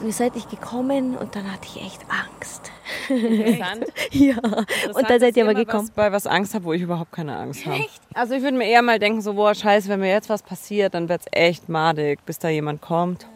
Und 0.00 0.06
ihr 0.06 0.12
seid 0.12 0.34
nicht 0.34 0.50
gekommen 0.50 1.16
und 1.16 1.34
dann 1.34 1.50
hatte 1.52 1.66
ich 1.66 1.84
echt 1.84 2.00
Angst. 2.08 2.70
Interessant. 3.08 3.86
Ja. 4.10 4.36
Und 4.38 5.10
dann 5.10 5.20
seid 5.20 5.36
ihr 5.36 5.42
aber 5.42 5.52
immer 5.52 5.64
gekommen. 5.64 5.88
Was, 5.88 5.90
bei 5.90 6.12
was 6.12 6.26
Angst 6.26 6.54
habe, 6.54 6.64
wo 6.64 6.72
ich 6.72 6.82
überhaupt 6.82 7.12
keine 7.12 7.36
Angst 7.36 7.66
habe. 7.66 7.84
Also 8.14 8.34
ich 8.34 8.42
würde 8.42 8.56
mir 8.56 8.66
eher 8.66 8.82
mal 8.82 8.98
denken, 8.98 9.20
so, 9.20 9.34
boah, 9.34 9.54
scheiße, 9.54 9.88
wenn 9.88 10.00
mir 10.00 10.10
jetzt 10.10 10.28
was 10.28 10.42
passiert, 10.42 10.94
dann 10.94 11.08
wird's 11.08 11.26
echt 11.32 11.68
madig, 11.68 12.24
bis 12.24 12.38
da 12.38 12.48
jemand 12.48 12.80
kommt. 12.80 13.26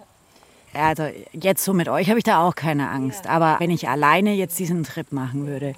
Ja, 0.75 0.89
also 0.89 1.05
jetzt 1.33 1.65
so 1.65 1.75
mit 1.75 1.89
euch 1.89 2.09
habe 2.09 2.19
ich 2.19 2.25
da 2.25 2.47
auch 2.47 2.55
keine 2.55 2.89
Angst. 2.89 3.27
Aber 3.27 3.57
wenn 3.59 3.71
ich 3.71 3.89
alleine 3.89 4.33
jetzt 4.33 4.59
diesen 4.59 4.85
Trip 4.85 5.13
machen 5.13 5.47
würde, 5.47 5.75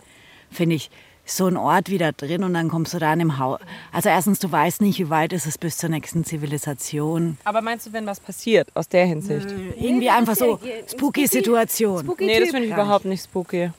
finde 0.51 0.77
ich 0.77 0.91
so 1.27 1.47
ein 1.47 1.57
Ort 1.57 1.91
wieder 1.91 2.13
drin 2.13 2.45
und 2.45 2.55
dann 2.55 2.69
kommst 2.69 2.95
du 2.95 2.99
da 2.99 3.13
an 3.13 3.19
dem 3.19 3.39
Haus. 3.39 3.61
Also 3.93 4.09
erstens, 4.09 4.39
du 4.39 4.51
weißt 4.51 4.81
nicht, 4.83 4.99
wie 4.99 5.11
weit 5.11 5.33
ist 5.33 5.47
es 5.47 5.57
bis 5.59 5.79
zur 5.79 5.89
nächsten 5.89 6.25
Zivilisation. 6.25 7.39
Aber 7.45 7.63
meinst 7.63 7.87
du, 7.87 7.93
wenn 7.93 8.07
was 8.07 8.21
passiert, 8.21 8.69
aus 8.75 8.89
der 8.89 9.07
Hinsicht? 9.07 9.49
Irgendwie 9.79 10.11
einfach 10.11 10.37
so 10.37 10.59
spooky 10.91 11.27
Situation. 11.27 12.11
Nee, 12.19 12.41
das 12.41 12.51
finde 12.51 12.67
ich 12.67 12.73
überhaupt 12.73 13.05
nicht 13.07 13.25
spooky. 13.25 13.71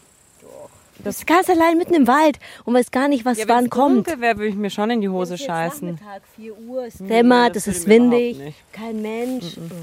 Das 0.99 1.17
ist 1.17 1.27
ganz 1.27 1.49
allein 1.49 1.77
mitten 1.77 1.93
im 1.93 2.07
Wald 2.07 2.39
und 2.63 2.73
weiß 2.73 2.89
gar 2.89 3.09
nicht, 3.09 3.25
was 3.25 3.37
Ja, 3.37 3.47
wann 3.49 3.69
kommt. 3.69 4.07
dunkel 4.07 4.21
wäre, 4.21 4.37
würde 4.37 4.47
ich 4.47 4.55
mir 4.55 4.69
schon 4.69 4.89
in 4.89 5.01
die 5.01 5.09
Hose 5.09 5.37
scheißen. 5.37 5.89
Nachmittag, 5.89 6.21
4 6.37 6.57
Uhr, 6.57 6.85
es 6.85 6.97
dämmert, 6.99 7.55
das 7.57 7.67
es 7.67 7.79
ist 7.79 7.87
windig, 7.87 8.55
kein 8.71 9.01
Mensch. 9.01 9.57
Aber 9.57 9.75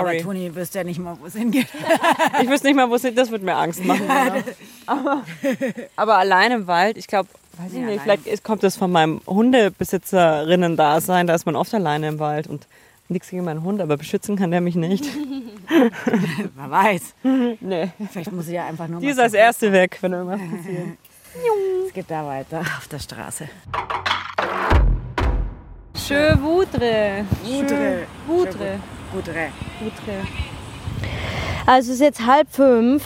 Sorry. 0.00 0.22
Toni, 0.22 0.54
wüsste 0.54 0.78
ja 0.78 0.84
nicht 0.84 0.98
mal, 0.98 1.16
wo 1.20 1.26
es 1.26 1.34
hingeht. 1.34 1.66
Ich 2.42 2.48
wüsste 2.48 2.66
nicht 2.66 2.76
mal, 2.76 2.88
wo 2.90 2.94
es 2.96 3.04
ist, 3.04 3.16
das 3.16 3.30
würde 3.30 3.44
mir 3.44 3.54
Angst 3.54 3.84
machen. 3.84 4.04
Oder? 4.04 4.42
Aber, 4.86 5.22
aber 5.96 6.18
allein 6.18 6.52
im 6.52 6.66
Wald, 6.66 6.96
ich 6.96 7.06
glaube, 7.06 7.28
weiß 7.58 7.72
ich 7.72 7.78
Ja, 7.78 7.86
nicht, 7.86 8.00
allein. 8.00 8.18
vielleicht 8.20 8.44
kommt 8.44 8.62
das 8.62 8.76
von 8.76 8.90
meinem 8.90 9.20
Hundebesitzerinnen-Dasein, 9.26 11.26
da 11.26 11.34
ist 11.34 11.44
man 11.46 11.56
oft 11.56 11.72
alleine 11.74 12.08
im 12.08 12.18
Wald 12.18 12.46
und 12.46 12.66
nichts 13.08 13.28
gegen 13.28 13.44
meinen 13.44 13.62
Hund, 13.62 13.80
aber 13.82 13.96
beschützen 13.98 14.36
kann 14.36 14.50
der 14.50 14.62
mich 14.62 14.74
nicht. 14.74 15.04
Wer 16.56 16.70
weiß. 16.70 17.14
Nee. 17.60 17.90
Vielleicht 18.10 18.32
muss 18.32 18.46
ich 18.48 18.54
ja 18.54 18.66
einfach 18.66 18.88
nur 18.88 19.00
Die 19.00 19.08
ist 19.08 19.20
als 19.20 19.34
Erste 19.34 19.70
weg, 19.72 19.98
wenn 20.00 20.12
irgendwas 20.12 20.40
passiert. 20.40 20.86
Es 21.86 21.92
geht 21.92 22.10
da 22.10 22.26
weiter 22.26 22.60
auf 22.60 22.88
der 22.88 22.98
Straße. 22.98 23.48
Chevautre. 25.94 27.24
Gudre. 27.44 28.06
Chevautre. 28.26 28.80
Gudre. 29.12 29.52
Chevautre. 29.78 30.26
Also 31.66 31.90
es 31.90 31.96
ist 31.96 32.00
jetzt 32.00 32.26
halb 32.26 32.48
fünf 32.50 33.04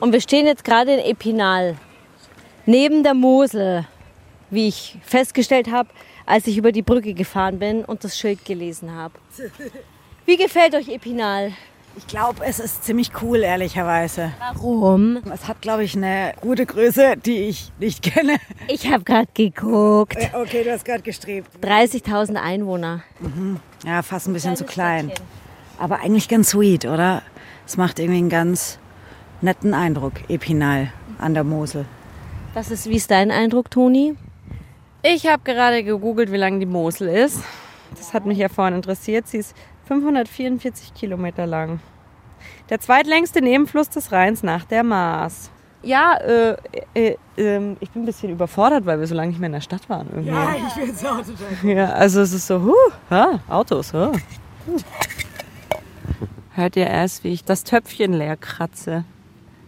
und 0.00 0.12
wir 0.12 0.20
stehen 0.20 0.46
jetzt 0.46 0.64
gerade 0.64 0.94
in 0.94 1.00
Epinal, 1.00 1.76
neben 2.66 3.02
der 3.02 3.14
Mosel, 3.14 3.86
wie 4.50 4.68
ich 4.68 4.98
festgestellt 5.02 5.70
habe, 5.70 5.88
als 6.24 6.46
ich 6.46 6.56
über 6.56 6.72
die 6.72 6.82
Brücke 6.82 7.14
gefahren 7.14 7.58
bin 7.58 7.84
und 7.84 8.04
das 8.04 8.18
Schild 8.18 8.44
gelesen 8.44 8.92
habe. 8.92 9.14
Wie 10.24 10.36
gefällt 10.36 10.74
euch 10.74 10.88
Epinal? 10.88 11.52
Ich 11.96 12.06
glaube, 12.06 12.44
es 12.44 12.58
ist 12.58 12.84
ziemlich 12.84 13.10
cool, 13.22 13.38
ehrlicherweise. 13.38 14.32
Warum? 14.38 15.18
Es 15.32 15.48
hat, 15.48 15.62
glaube 15.62 15.82
ich, 15.82 15.96
eine 15.96 16.34
gute 16.42 16.66
Größe, 16.66 17.16
die 17.16 17.38
ich 17.48 17.72
nicht 17.78 18.02
kenne. 18.14 18.36
Ich 18.68 18.90
habe 18.90 19.02
gerade 19.02 19.28
geguckt. 19.32 20.16
Okay, 20.34 20.62
du 20.62 20.72
hast 20.72 20.84
gerade 20.84 21.02
gestrebt. 21.02 21.48
30.000 21.64 22.34
Einwohner. 22.36 23.02
Ja, 23.86 24.02
fast 24.02 24.28
ein 24.28 24.34
bisschen 24.34 24.56
zu 24.56 24.64
klein. 24.64 25.10
Aber 25.78 26.00
eigentlich 26.00 26.28
ganz 26.28 26.50
sweet, 26.50 26.84
oder? 26.84 27.22
Es 27.66 27.76
macht 27.76 27.98
irgendwie 27.98 28.18
einen 28.18 28.28
ganz 28.28 28.78
netten 29.40 29.72
Eindruck, 29.74 30.12
Epinal 30.28 30.92
an 31.18 31.34
der 31.34 31.44
Mosel. 31.44 31.86
Was 32.54 32.70
ist, 32.70 32.88
wie 32.88 32.96
ist 32.96 33.10
dein 33.10 33.30
Eindruck, 33.30 33.70
Toni? 33.70 34.14
Ich 35.02 35.26
habe 35.26 35.42
gerade 35.44 35.82
gegoogelt, 35.82 36.30
wie 36.32 36.36
lang 36.36 36.60
die 36.60 36.66
Mosel 36.66 37.08
ist. 37.08 37.40
Das 37.94 38.14
hat 38.14 38.26
mich 38.26 38.38
ja 38.38 38.48
vorhin 38.48 38.74
interessiert. 38.74 39.26
Sie 39.28 39.38
ist 39.38 39.56
544 39.86 40.94
Kilometer 40.94 41.46
lang. 41.46 41.80
Der 42.68 42.80
zweitlängste 42.80 43.40
Nebenfluss 43.40 43.88
des 43.88 44.12
Rheins 44.12 44.42
nach 44.42 44.64
der 44.64 44.82
Maas. 44.82 45.50
Ja, 45.82 46.16
äh, 46.16 46.56
äh, 46.94 47.16
ähm, 47.36 47.76
ich 47.80 47.90
bin 47.90 48.02
ein 48.02 48.06
bisschen 48.06 48.30
überfordert, 48.30 48.86
weil 48.86 48.98
wir 48.98 49.06
so 49.06 49.14
lange 49.14 49.28
nicht 49.28 49.38
mehr 49.38 49.46
in 49.46 49.52
der 49.52 49.60
Stadt 49.60 49.88
waren. 49.88 50.08
Irgendwie. 50.10 50.30
Ja, 50.30 50.54
ich 50.54 50.74
bin 50.74 50.94
so 50.94 51.06
total. 51.06 51.76
Ja, 51.76 51.92
also 51.92 52.20
es 52.22 52.32
ist 52.32 52.46
so, 52.46 52.60
huh, 52.60 52.92
ha, 53.10 53.40
Autos, 53.48 53.92
huh. 53.92 54.12
Hört 56.54 56.74
ihr 56.74 56.86
erst, 56.86 57.22
wie 57.22 57.32
ich 57.32 57.44
das 57.44 57.62
Töpfchen 57.62 58.14
leer 58.14 58.36
kratze? 58.36 59.04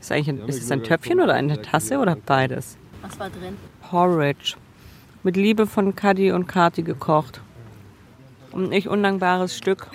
Ist, 0.01 0.11
eigentlich 0.11 0.29
ein, 0.29 0.49
ist 0.49 0.63
es 0.63 0.73
ein 0.73 0.83
Töpfchen 0.83 1.21
oder 1.21 1.35
eine 1.35 1.61
Tasse 1.63 1.99
oder 1.99 2.17
beides? 2.17 2.79
Was 3.03 3.21
war 3.21 3.31
drin? 3.31 3.57
Porridge. 3.89 4.57
Mit 5.23 5.37
Liebe 5.37 5.67
von 5.67 5.95
Kadi 5.95 6.33
und 6.33 6.47
Kati 6.47 6.83
gekocht. 6.83 7.43
Ein 8.59 8.71
nicht 8.71 8.89
undankbares 8.89 9.57
Stück. 9.57 9.89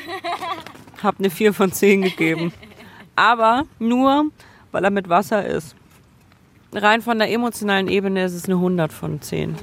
Hab 1.01 1.19
eine 1.19 1.29
4 1.29 1.53
von 1.53 1.71
10 1.71 2.03
gegeben. 2.03 2.53
Aber 3.15 3.63
nur, 3.77 4.31
weil 4.71 4.85
er 4.85 4.89
mit 4.89 5.09
Wasser 5.09 5.45
ist. 5.45 5.75
Rein 6.71 7.01
von 7.01 7.19
der 7.19 7.29
emotionalen 7.29 7.89
Ebene 7.89 8.23
ist 8.23 8.33
es 8.33 8.45
eine 8.45 8.55
100 8.55 8.93
von 8.93 9.21
10. 9.21 9.55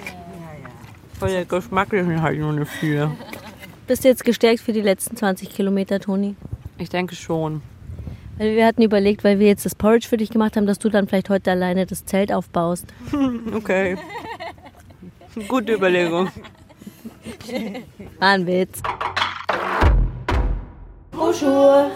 Von 1.18 1.28
der 1.28 1.46
geschmacklichen 1.46 2.20
halt 2.20 2.38
nur 2.38 2.52
eine 2.52 2.66
4. 2.66 3.10
Bist 3.86 4.04
du 4.04 4.08
jetzt 4.08 4.24
gestärkt 4.24 4.60
für 4.60 4.72
die 4.72 4.82
letzten 4.82 5.16
20 5.16 5.50
Kilometer, 5.50 5.98
Toni? 5.98 6.36
Ich 6.78 6.90
denke 6.90 7.14
schon. 7.14 7.62
Weil 8.38 8.54
wir 8.54 8.66
hatten 8.66 8.82
überlegt, 8.82 9.24
weil 9.24 9.38
wir 9.38 9.46
jetzt 9.48 9.64
das 9.64 9.74
Porridge 9.74 10.06
für 10.08 10.16
dich 10.18 10.30
gemacht 10.30 10.56
haben, 10.56 10.66
dass 10.66 10.78
du 10.78 10.90
dann 10.90 11.08
vielleicht 11.08 11.30
heute 11.30 11.50
alleine 11.50 11.86
das 11.86 12.04
Zelt 12.04 12.32
aufbaust. 12.32 12.86
Okay. 13.54 13.96
Gute 15.48 15.74
Überlegung. 15.74 16.28
War 18.18 18.28
ein 18.28 18.46
Witz. 18.46 18.80
Rohschuhe. 21.16 21.90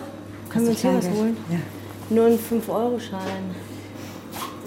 Können 0.50 0.64
wir 0.66 0.70
uns 0.72 0.80
hier 0.80 0.94
was 0.96 1.08
holen? 1.08 1.36
Ja. 1.50 1.58
Nur 2.10 2.26
ein 2.26 2.38
5-Euro-Schein. 2.38 3.54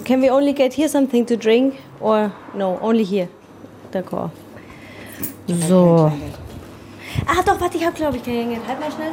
can 0.04 0.22
we 0.22 0.30
only 0.32 0.52
get 0.54 0.72
here 0.72 0.88
something 0.88 1.24
to 1.26 1.36
drink? 1.36 1.74
Or 2.00 2.30
no, 2.54 2.78
only 2.82 3.04
here. 3.04 3.28
D'accord. 3.92 4.30
So. 5.68 6.10
Ah, 7.26 7.42
doch, 7.44 7.60
warte, 7.60 7.76
ich 7.78 7.84
habe, 7.84 7.94
glaube 7.94 8.16
ich, 8.16 8.22
gehängt. 8.22 8.58
Halt 8.66 8.80
mal 8.80 8.90
schnell. 8.90 9.12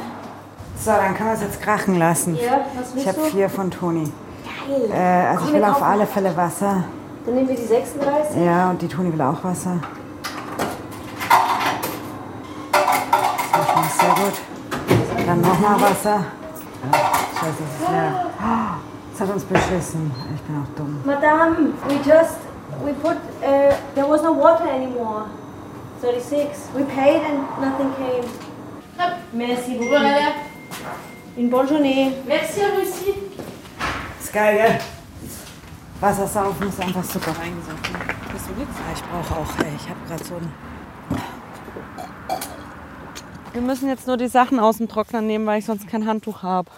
So, 0.78 0.90
dann 0.90 1.14
können 1.14 1.30
wir 1.30 1.34
es 1.34 1.42
jetzt 1.42 1.62
krachen 1.62 1.98
lassen. 1.98 2.36
Ja, 2.36 2.60
was 2.76 2.90
Ich 2.90 2.94
willst 2.96 3.08
habe 3.08 3.18
du? 3.18 3.24
vier 3.36 3.48
von 3.48 3.70
Toni. 3.70 4.04
Geil. 4.68 4.90
Äh, 4.92 4.96
also 5.28 5.38
Komm, 5.38 5.48
ich 5.48 5.54
will 5.54 5.64
auf. 5.64 5.82
alle 5.82 6.06
Fälle 6.06 6.36
Wasser. 6.36 6.84
Dann 7.24 7.34
nehmen 7.34 7.48
wir 7.48 7.56
die 7.56 7.62
36. 7.64 8.36
Ja, 8.44 8.70
und 8.70 8.82
die 8.82 8.88
Toni 8.88 9.12
will 9.12 9.20
auch 9.22 9.42
Wasser. 9.42 9.80
Das 12.72 12.82
war 13.52 13.66
schon 13.66 13.82
mal 13.82 13.90
sehr 13.90 14.15
gut. 14.26 15.26
Dann 15.26 15.40
nochmal 15.40 15.80
Wasser. 15.80 16.24
Scheiße, 17.40 17.56
das 17.58 17.80
ist 17.80 17.90
leer. 17.90 18.30
Das 19.12 19.20
hat 19.20 19.34
uns 19.34 19.44
beschissen. 19.44 20.10
Ich 20.34 20.42
bin 20.42 20.56
auch 20.62 20.76
dumm. 20.76 21.00
Madame, 21.04 21.72
we 21.88 21.94
just, 21.96 22.38
we 22.84 22.92
put, 22.92 23.16
uh, 23.42 23.74
there 23.94 24.08
was 24.08 24.22
no 24.22 24.32
water 24.32 24.68
anymore. 24.68 25.26
36. 26.00 26.48
We 26.74 26.84
paid 26.84 27.22
and 27.22 27.40
nothing 27.60 27.92
came. 27.96 28.28
Merci 29.32 29.74
beaucoup. 29.78 29.90
Voilà. 29.90 30.32
Une 31.36 31.50
bonne 31.50 31.68
journée. 31.68 32.12
Merci 32.26 32.60
à 32.60 32.68
vous 32.74 32.82
aussi. 32.82 33.14
Ist 34.20 34.32
geil, 34.32 34.56
gell? 34.56 34.78
Wasser 36.00 36.26
saufen 36.26 36.68
ist 36.68 36.80
einfach 36.80 37.04
super. 37.04 37.32
Ja, 37.32 38.92
ich 38.94 39.02
brauche 39.02 39.40
auch, 39.40 39.64
ey, 39.64 39.72
ich 39.76 39.88
habe 39.88 40.00
gerade 40.06 40.24
so 40.24 40.34
ein... 40.34 40.75
Wir 43.56 43.62
müssen 43.62 43.88
jetzt 43.88 44.06
nur 44.06 44.18
die 44.18 44.28
Sachen 44.28 44.60
aus 44.60 44.76
dem 44.76 44.86
Trockner 44.86 45.22
nehmen, 45.22 45.46
weil 45.46 45.60
ich 45.60 45.64
sonst 45.64 45.88
kein 45.88 46.06
Handtuch 46.06 46.42
habe. 46.42 46.70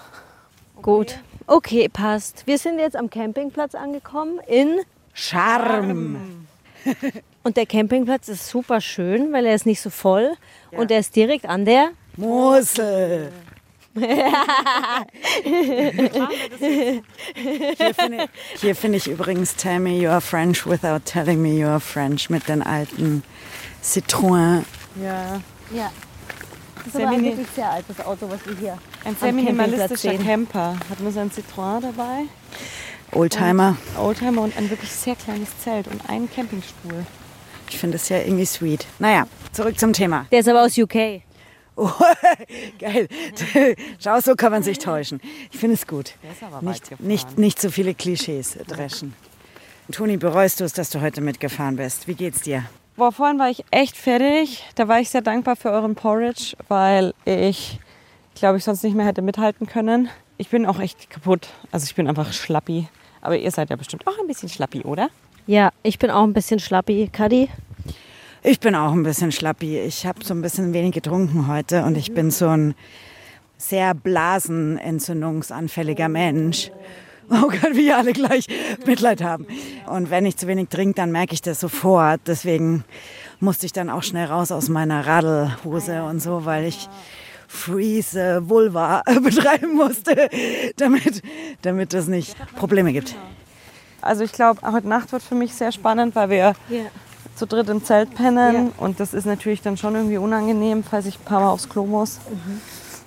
Gut. 0.80 1.18
Okay, 1.48 1.88
passt. 1.88 2.46
Wir 2.46 2.56
sind 2.56 2.78
jetzt 2.78 2.94
am 2.94 3.10
Campingplatz 3.10 3.74
angekommen 3.74 4.38
in 4.46 4.78
Charme. 5.12 6.46
und 7.42 7.56
der 7.56 7.66
Campingplatz 7.66 8.28
ist 8.28 8.48
super 8.48 8.80
schön, 8.80 9.32
weil 9.32 9.44
er 9.46 9.56
ist 9.56 9.66
nicht 9.66 9.80
so 9.80 9.90
voll 9.90 10.34
und 10.70 10.92
er 10.92 11.00
ist 11.00 11.16
direkt 11.16 11.46
an 11.46 11.64
der 11.64 11.88
Mosel. 12.16 13.32
hier 13.94 14.12
finde 17.92 18.28
ich, 18.62 18.78
finde 18.78 18.98
ich 18.98 19.08
übrigens 19.08 19.56
Tell 19.56 19.80
me 19.80 19.98
you 19.98 20.10
are 20.10 20.20
French 20.20 20.64
without 20.64 21.00
telling 21.04 21.42
me 21.42 21.58
you 21.58 21.66
are 21.66 21.80
French 21.80 22.30
mit 22.30 22.48
den 22.48 22.62
alten 22.62 23.24
Citroën. 23.82 24.62
Ja. 25.02 25.40
Ja. 25.74 25.90
Das 26.84 26.94
ist 26.94 27.00
aber 27.00 27.08
ein 27.10 27.24
wirklich 27.24 27.46
sehr 27.54 27.70
altes 27.70 28.00
Auto, 28.00 28.28
was 28.30 28.46
wir 28.46 28.56
hier 28.56 28.78
Ein 29.04 29.16
sehr 29.16 29.32
minimalistischer. 29.32 30.14
Camper. 30.18 30.76
Hat 30.90 31.00
nur 31.00 31.12
sein 31.12 31.30
Citroën 31.30 31.80
dabei, 31.80 32.24
Oldtimer. 33.12 33.76
Oldtimer 33.98 34.42
und 34.42 34.56
ein 34.56 34.68
wirklich 34.70 34.92
sehr 34.92 35.16
kleines 35.16 35.48
Zelt 35.58 35.88
und 35.88 36.08
einen 36.08 36.30
Campingstuhl. 36.30 37.06
Ich 37.70 37.78
finde 37.78 37.96
es 37.96 38.08
ja 38.08 38.18
irgendwie 38.18 38.46
sweet. 38.46 38.86
Naja, 38.98 39.26
zurück 39.52 39.78
zum 39.78 39.92
Thema. 39.92 40.26
Der 40.30 40.40
ist 40.40 40.48
aber 40.48 40.62
aus 40.62 40.76
UK. 40.76 41.22
Oh, 41.80 41.88
geil. 42.80 43.06
Schau, 44.00 44.18
so 44.18 44.34
kann 44.34 44.50
man 44.50 44.64
sich 44.64 44.78
täuschen. 44.80 45.20
Ich 45.52 45.60
finde 45.60 45.74
es 45.74 45.86
gut. 45.86 46.16
ist 46.28 46.42
aber 46.42 46.60
Nicht, 46.60 47.00
nicht, 47.00 47.38
nicht 47.38 47.60
so 47.60 47.70
viele 47.70 47.94
Klischees 47.94 48.58
dreschen. 48.66 49.14
Toni, 49.92 50.16
bereust 50.16 50.58
du 50.58 50.64
es, 50.64 50.72
dass 50.72 50.90
du 50.90 51.00
heute 51.00 51.20
mitgefahren 51.20 51.76
bist? 51.76 52.08
Wie 52.08 52.16
geht's 52.16 52.40
dir? 52.40 52.64
Boah, 52.98 53.12
vorhin 53.12 53.38
war 53.38 53.48
ich 53.48 53.64
echt 53.70 53.96
fertig. 53.96 54.64
Da 54.74 54.88
war 54.88 54.98
ich 54.98 55.08
sehr 55.10 55.20
dankbar 55.20 55.54
für 55.54 55.70
euren 55.70 55.94
Porridge, 55.94 56.56
weil 56.66 57.14
ich, 57.24 57.78
glaube 58.34 58.58
ich, 58.58 58.64
sonst 58.64 58.82
nicht 58.82 58.96
mehr 58.96 59.06
hätte 59.06 59.22
mithalten 59.22 59.68
können. 59.68 60.08
Ich 60.36 60.48
bin 60.48 60.66
auch 60.66 60.80
echt 60.80 61.08
kaputt. 61.08 61.46
Also 61.70 61.84
ich 61.84 61.94
bin 61.94 62.08
einfach 62.08 62.32
schlappi. 62.32 62.88
Aber 63.20 63.38
ihr 63.38 63.52
seid 63.52 63.70
ja 63.70 63.76
bestimmt 63.76 64.04
auch 64.08 64.18
ein 64.18 64.26
bisschen 64.26 64.48
schlappi, 64.48 64.80
oder? 64.80 65.10
Ja, 65.46 65.70
ich 65.84 66.00
bin 66.00 66.10
auch 66.10 66.24
ein 66.24 66.32
bisschen 66.32 66.58
schlappi, 66.58 67.08
Kadi. 67.12 67.48
Ich 68.42 68.58
bin 68.58 68.74
auch 68.74 68.90
ein 68.90 69.04
bisschen 69.04 69.30
schlappi. 69.30 69.78
Ich 69.78 70.04
habe 70.04 70.24
so 70.24 70.34
ein 70.34 70.42
bisschen 70.42 70.72
wenig 70.72 70.90
getrunken 70.90 71.46
heute 71.46 71.84
und 71.84 71.96
ich 71.96 72.14
bin 72.14 72.32
so 72.32 72.48
ein 72.48 72.74
sehr 73.58 73.94
blasenentzündungsanfälliger 73.94 76.08
Mensch. 76.08 76.72
Oh 77.30 77.48
Gott, 77.48 77.74
wie 77.74 77.92
alle 77.92 78.12
gleich 78.12 78.46
Mitleid 78.86 79.22
haben. 79.22 79.46
Und 79.86 80.10
wenn 80.10 80.24
ich 80.24 80.36
zu 80.36 80.46
wenig 80.46 80.68
trinke, 80.68 80.94
dann 80.94 81.12
merke 81.12 81.34
ich 81.34 81.42
das 81.42 81.60
sofort. 81.60 82.20
Deswegen 82.26 82.84
musste 83.38 83.66
ich 83.66 83.72
dann 83.72 83.90
auch 83.90 84.02
schnell 84.02 84.26
raus 84.26 84.50
aus 84.50 84.68
meiner 84.68 85.06
Radelhose 85.06 86.04
und 86.04 86.20
so, 86.20 86.46
weil 86.46 86.64
ich 86.64 86.88
Freeze 87.46 88.48
Vulva 88.48 89.02
betreiben 89.22 89.74
musste, 89.74 90.28
damit, 90.76 91.22
damit 91.62 91.94
es 91.94 92.06
nicht 92.06 92.34
Probleme 92.56 92.92
gibt. 92.92 93.14
Also 94.00 94.22
ich 94.24 94.32
glaube, 94.32 94.60
heute 94.70 94.88
Nacht 94.88 95.12
wird 95.12 95.22
für 95.22 95.34
mich 95.34 95.54
sehr 95.54 95.72
spannend, 95.72 96.14
weil 96.14 96.30
wir 96.30 96.54
zu 97.34 97.46
dritt 97.46 97.68
im 97.68 97.84
Zelt 97.84 98.14
pennen. 98.14 98.72
Und 98.78 99.00
das 99.00 99.14
ist 99.14 99.26
natürlich 99.26 99.62
dann 99.62 99.76
schon 99.76 99.94
irgendwie 99.94 100.18
unangenehm, 100.18 100.82
falls 100.84 101.06
ich 101.06 101.18
ein 101.18 101.24
paar 101.24 101.40
Mal 101.40 101.50
aufs 101.50 101.68
Klo 101.68 101.84
muss. 101.86 102.18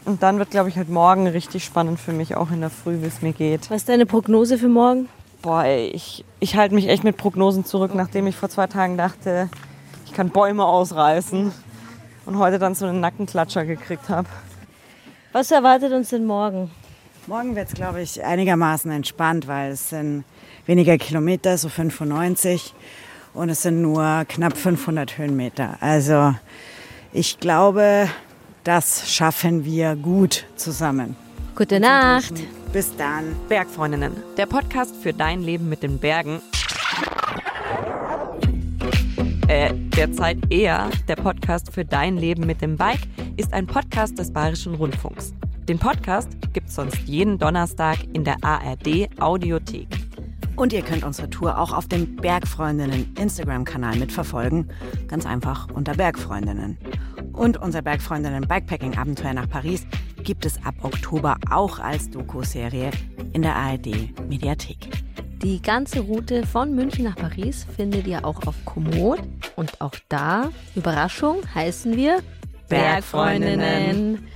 Und 0.03 0.23
dann 0.23 0.39
wird, 0.39 0.49
glaube 0.49 0.69
ich, 0.69 0.77
heute 0.77 0.91
Morgen 0.91 1.27
richtig 1.27 1.63
spannend 1.63 1.99
für 1.99 2.11
mich, 2.11 2.35
auch 2.35 2.49
in 2.51 2.61
der 2.61 2.71
Früh, 2.71 3.01
wie 3.01 3.05
es 3.05 3.21
mir 3.21 3.33
geht. 3.33 3.69
Was 3.69 3.81
ist 3.81 3.89
deine 3.89 4.05
Prognose 4.05 4.57
für 4.57 4.67
morgen? 4.67 5.07
Boah, 5.41 5.63
ey, 5.63 5.87
ich, 5.87 6.25
ich 6.39 6.55
halte 6.55 6.73
mich 6.73 6.87
echt 6.87 7.03
mit 7.03 7.17
Prognosen 7.17 7.65
zurück, 7.65 7.93
nachdem 7.93 8.27
ich 8.27 8.35
vor 8.35 8.49
zwei 8.49 8.67
Tagen 8.67 8.97
dachte, 8.97 9.49
ich 10.05 10.13
kann 10.13 10.29
Bäume 10.29 10.65
ausreißen. 10.65 11.51
Und 12.25 12.37
heute 12.37 12.59
dann 12.59 12.75
so 12.75 12.85
einen 12.85 12.99
Nackenklatscher 12.99 13.65
gekriegt 13.65 14.09
habe. 14.09 14.27
Was 15.31 15.49
erwartet 15.49 15.91
uns 15.91 16.09
denn 16.09 16.25
morgen? 16.25 16.69
Morgen 17.25 17.55
wird 17.55 17.69
es, 17.69 17.73
glaube 17.73 18.01
ich, 18.01 18.23
einigermaßen 18.23 18.91
entspannt, 18.91 19.47
weil 19.47 19.71
es 19.71 19.89
sind 19.89 20.23
weniger 20.65 20.97
Kilometer, 20.97 21.57
so 21.57 21.69
95. 21.69 22.73
Und 23.33 23.49
es 23.49 23.61
sind 23.61 23.81
nur 23.81 24.25
knapp 24.27 24.57
500 24.57 25.17
Höhenmeter. 25.17 25.77
Also 25.79 26.35
ich 27.13 27.39
glaube, 27.39 28.07
das 28.63 29.11
schaffen 29.11 29.65
wir 29.65 29.95
gut 29.95 30.45
zusammen. 30.55 31.15
Gute 31.55 31.79
Nacht. 31.79 32.33
Bis 32.71 32.95
dann. 32.95 33.35
Bergfreundinnen, 33.49 34.13
der 34.37 34.45
Podcast 34.45 34.95
für 34.95 35.13
dein 35.13 35.41
Leben 35.41 35.67
mit 35.67 35.83
den 35.83 35.99
Bergen. 35.99 36.41
Äh, 39.47 39.73
derzeit 39.97 40.37
eher 40.49 40.89
der 41.09 41.17
Podcast 41.17 41.73
für 41.73 41.83
dein 41.83 42.17
Leben 42.17 42.45
mit 42.45 42.61
dem 42.61 42.77
Bike 42.77 43.07
ist 43.35 43.51
ein 43.53 43.67
Podcast 43.67 44.17
des 44.17 44.31
Bayerischen 44.31 44.75
Rundfunks. 44.75 45.33
Den 45.67 45.77
Podcast 45.77 46.29
gibt's 46.53 46.75
sonst 46.75 46.97
jeden 47.05 47.37
Donnerstag 47.37 47.97
in 48.13 48.23
der 48.23 48.37
ARD 48.41 49.09
Audiothek. 49.19 49.87
Und 50.55 50.73
ihr 50.73 50.81
könnt 50.81 51.03
unsere 51.03 51.29
Tour 51.29 51.57
auch 51.57 51.73
auf 51.73 51.87
dem 51.87 52.15
Bergfreundinnen 52.15 53.13
Instagram-Kanal 53.17 53.97
mitverfolgen. 53.97 54.69
Ganz 55.07 55.25
einfach 55.25 55.67
unter 55.71 55.93
Bergfreundinnen. 55.93 56.77
Und 57.33 57.57
unser 57.57 57.81
Bergfreundinnen 57.81 58.47
Bikepacking-Abenteuer 58.47 59.33
nach 59.33 59.49
Paris 59.49 59.85
gibt 60.23 60.45
es 60.45 60.63
ab 60.65 60.75
Oktober 60.81 61.37
auch 61.49 61.79
als 61.79 62.09
Doku-Serie 62.09 62.91
in 63.33 63.41
der 63.41 63.55
ARD-Mediathek. 63.55 64.89
Die 65.41 65.61
ganze 65.61 66.01
Route 66.01 66.45
von 66.45 66.75
München 66.75 67.05
nach 67.05 67.15
Paris 67.15 67.65
findet 67.75 68.05
ihr 68.05 68.23
auch 68.25 68.45
auf 68.45 68.55
Komoot. 68.65 69.19
Und 69.55 69.81
auch 69.81 69.95
da, 70.07 70.49
Überraschung, 70.75 71.37
heißen 71.55 71.97
wir 71.97 72.19
Bergfreundinnen. 72.69 74.27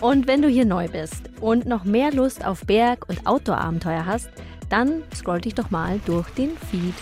Und 0.00 0.26
wenn 0.26 0.42
du 0.42 0.48
hier 0.48 0.66
neu 0.66 0.88
bist 0.88 1.30
und 1.40 1.66
noch 1.66 1.84
mehr 1.84 2.12
Lust 2.12 2.44
auf 2.44 2.66
Berg- 2.66 3.08
und 3.08 3.26
Outdoor-Abenteuer 3.26 4.04
hast, 4.04 4.30
dann 4.68 5.02
scroll 5.14 5.40
dich 5.40 5.54
doch 5.54 5.70
mal 5.70 5.98
durch 6.06 6.28
den 6.30 6.50
Feed. 6.70 6.94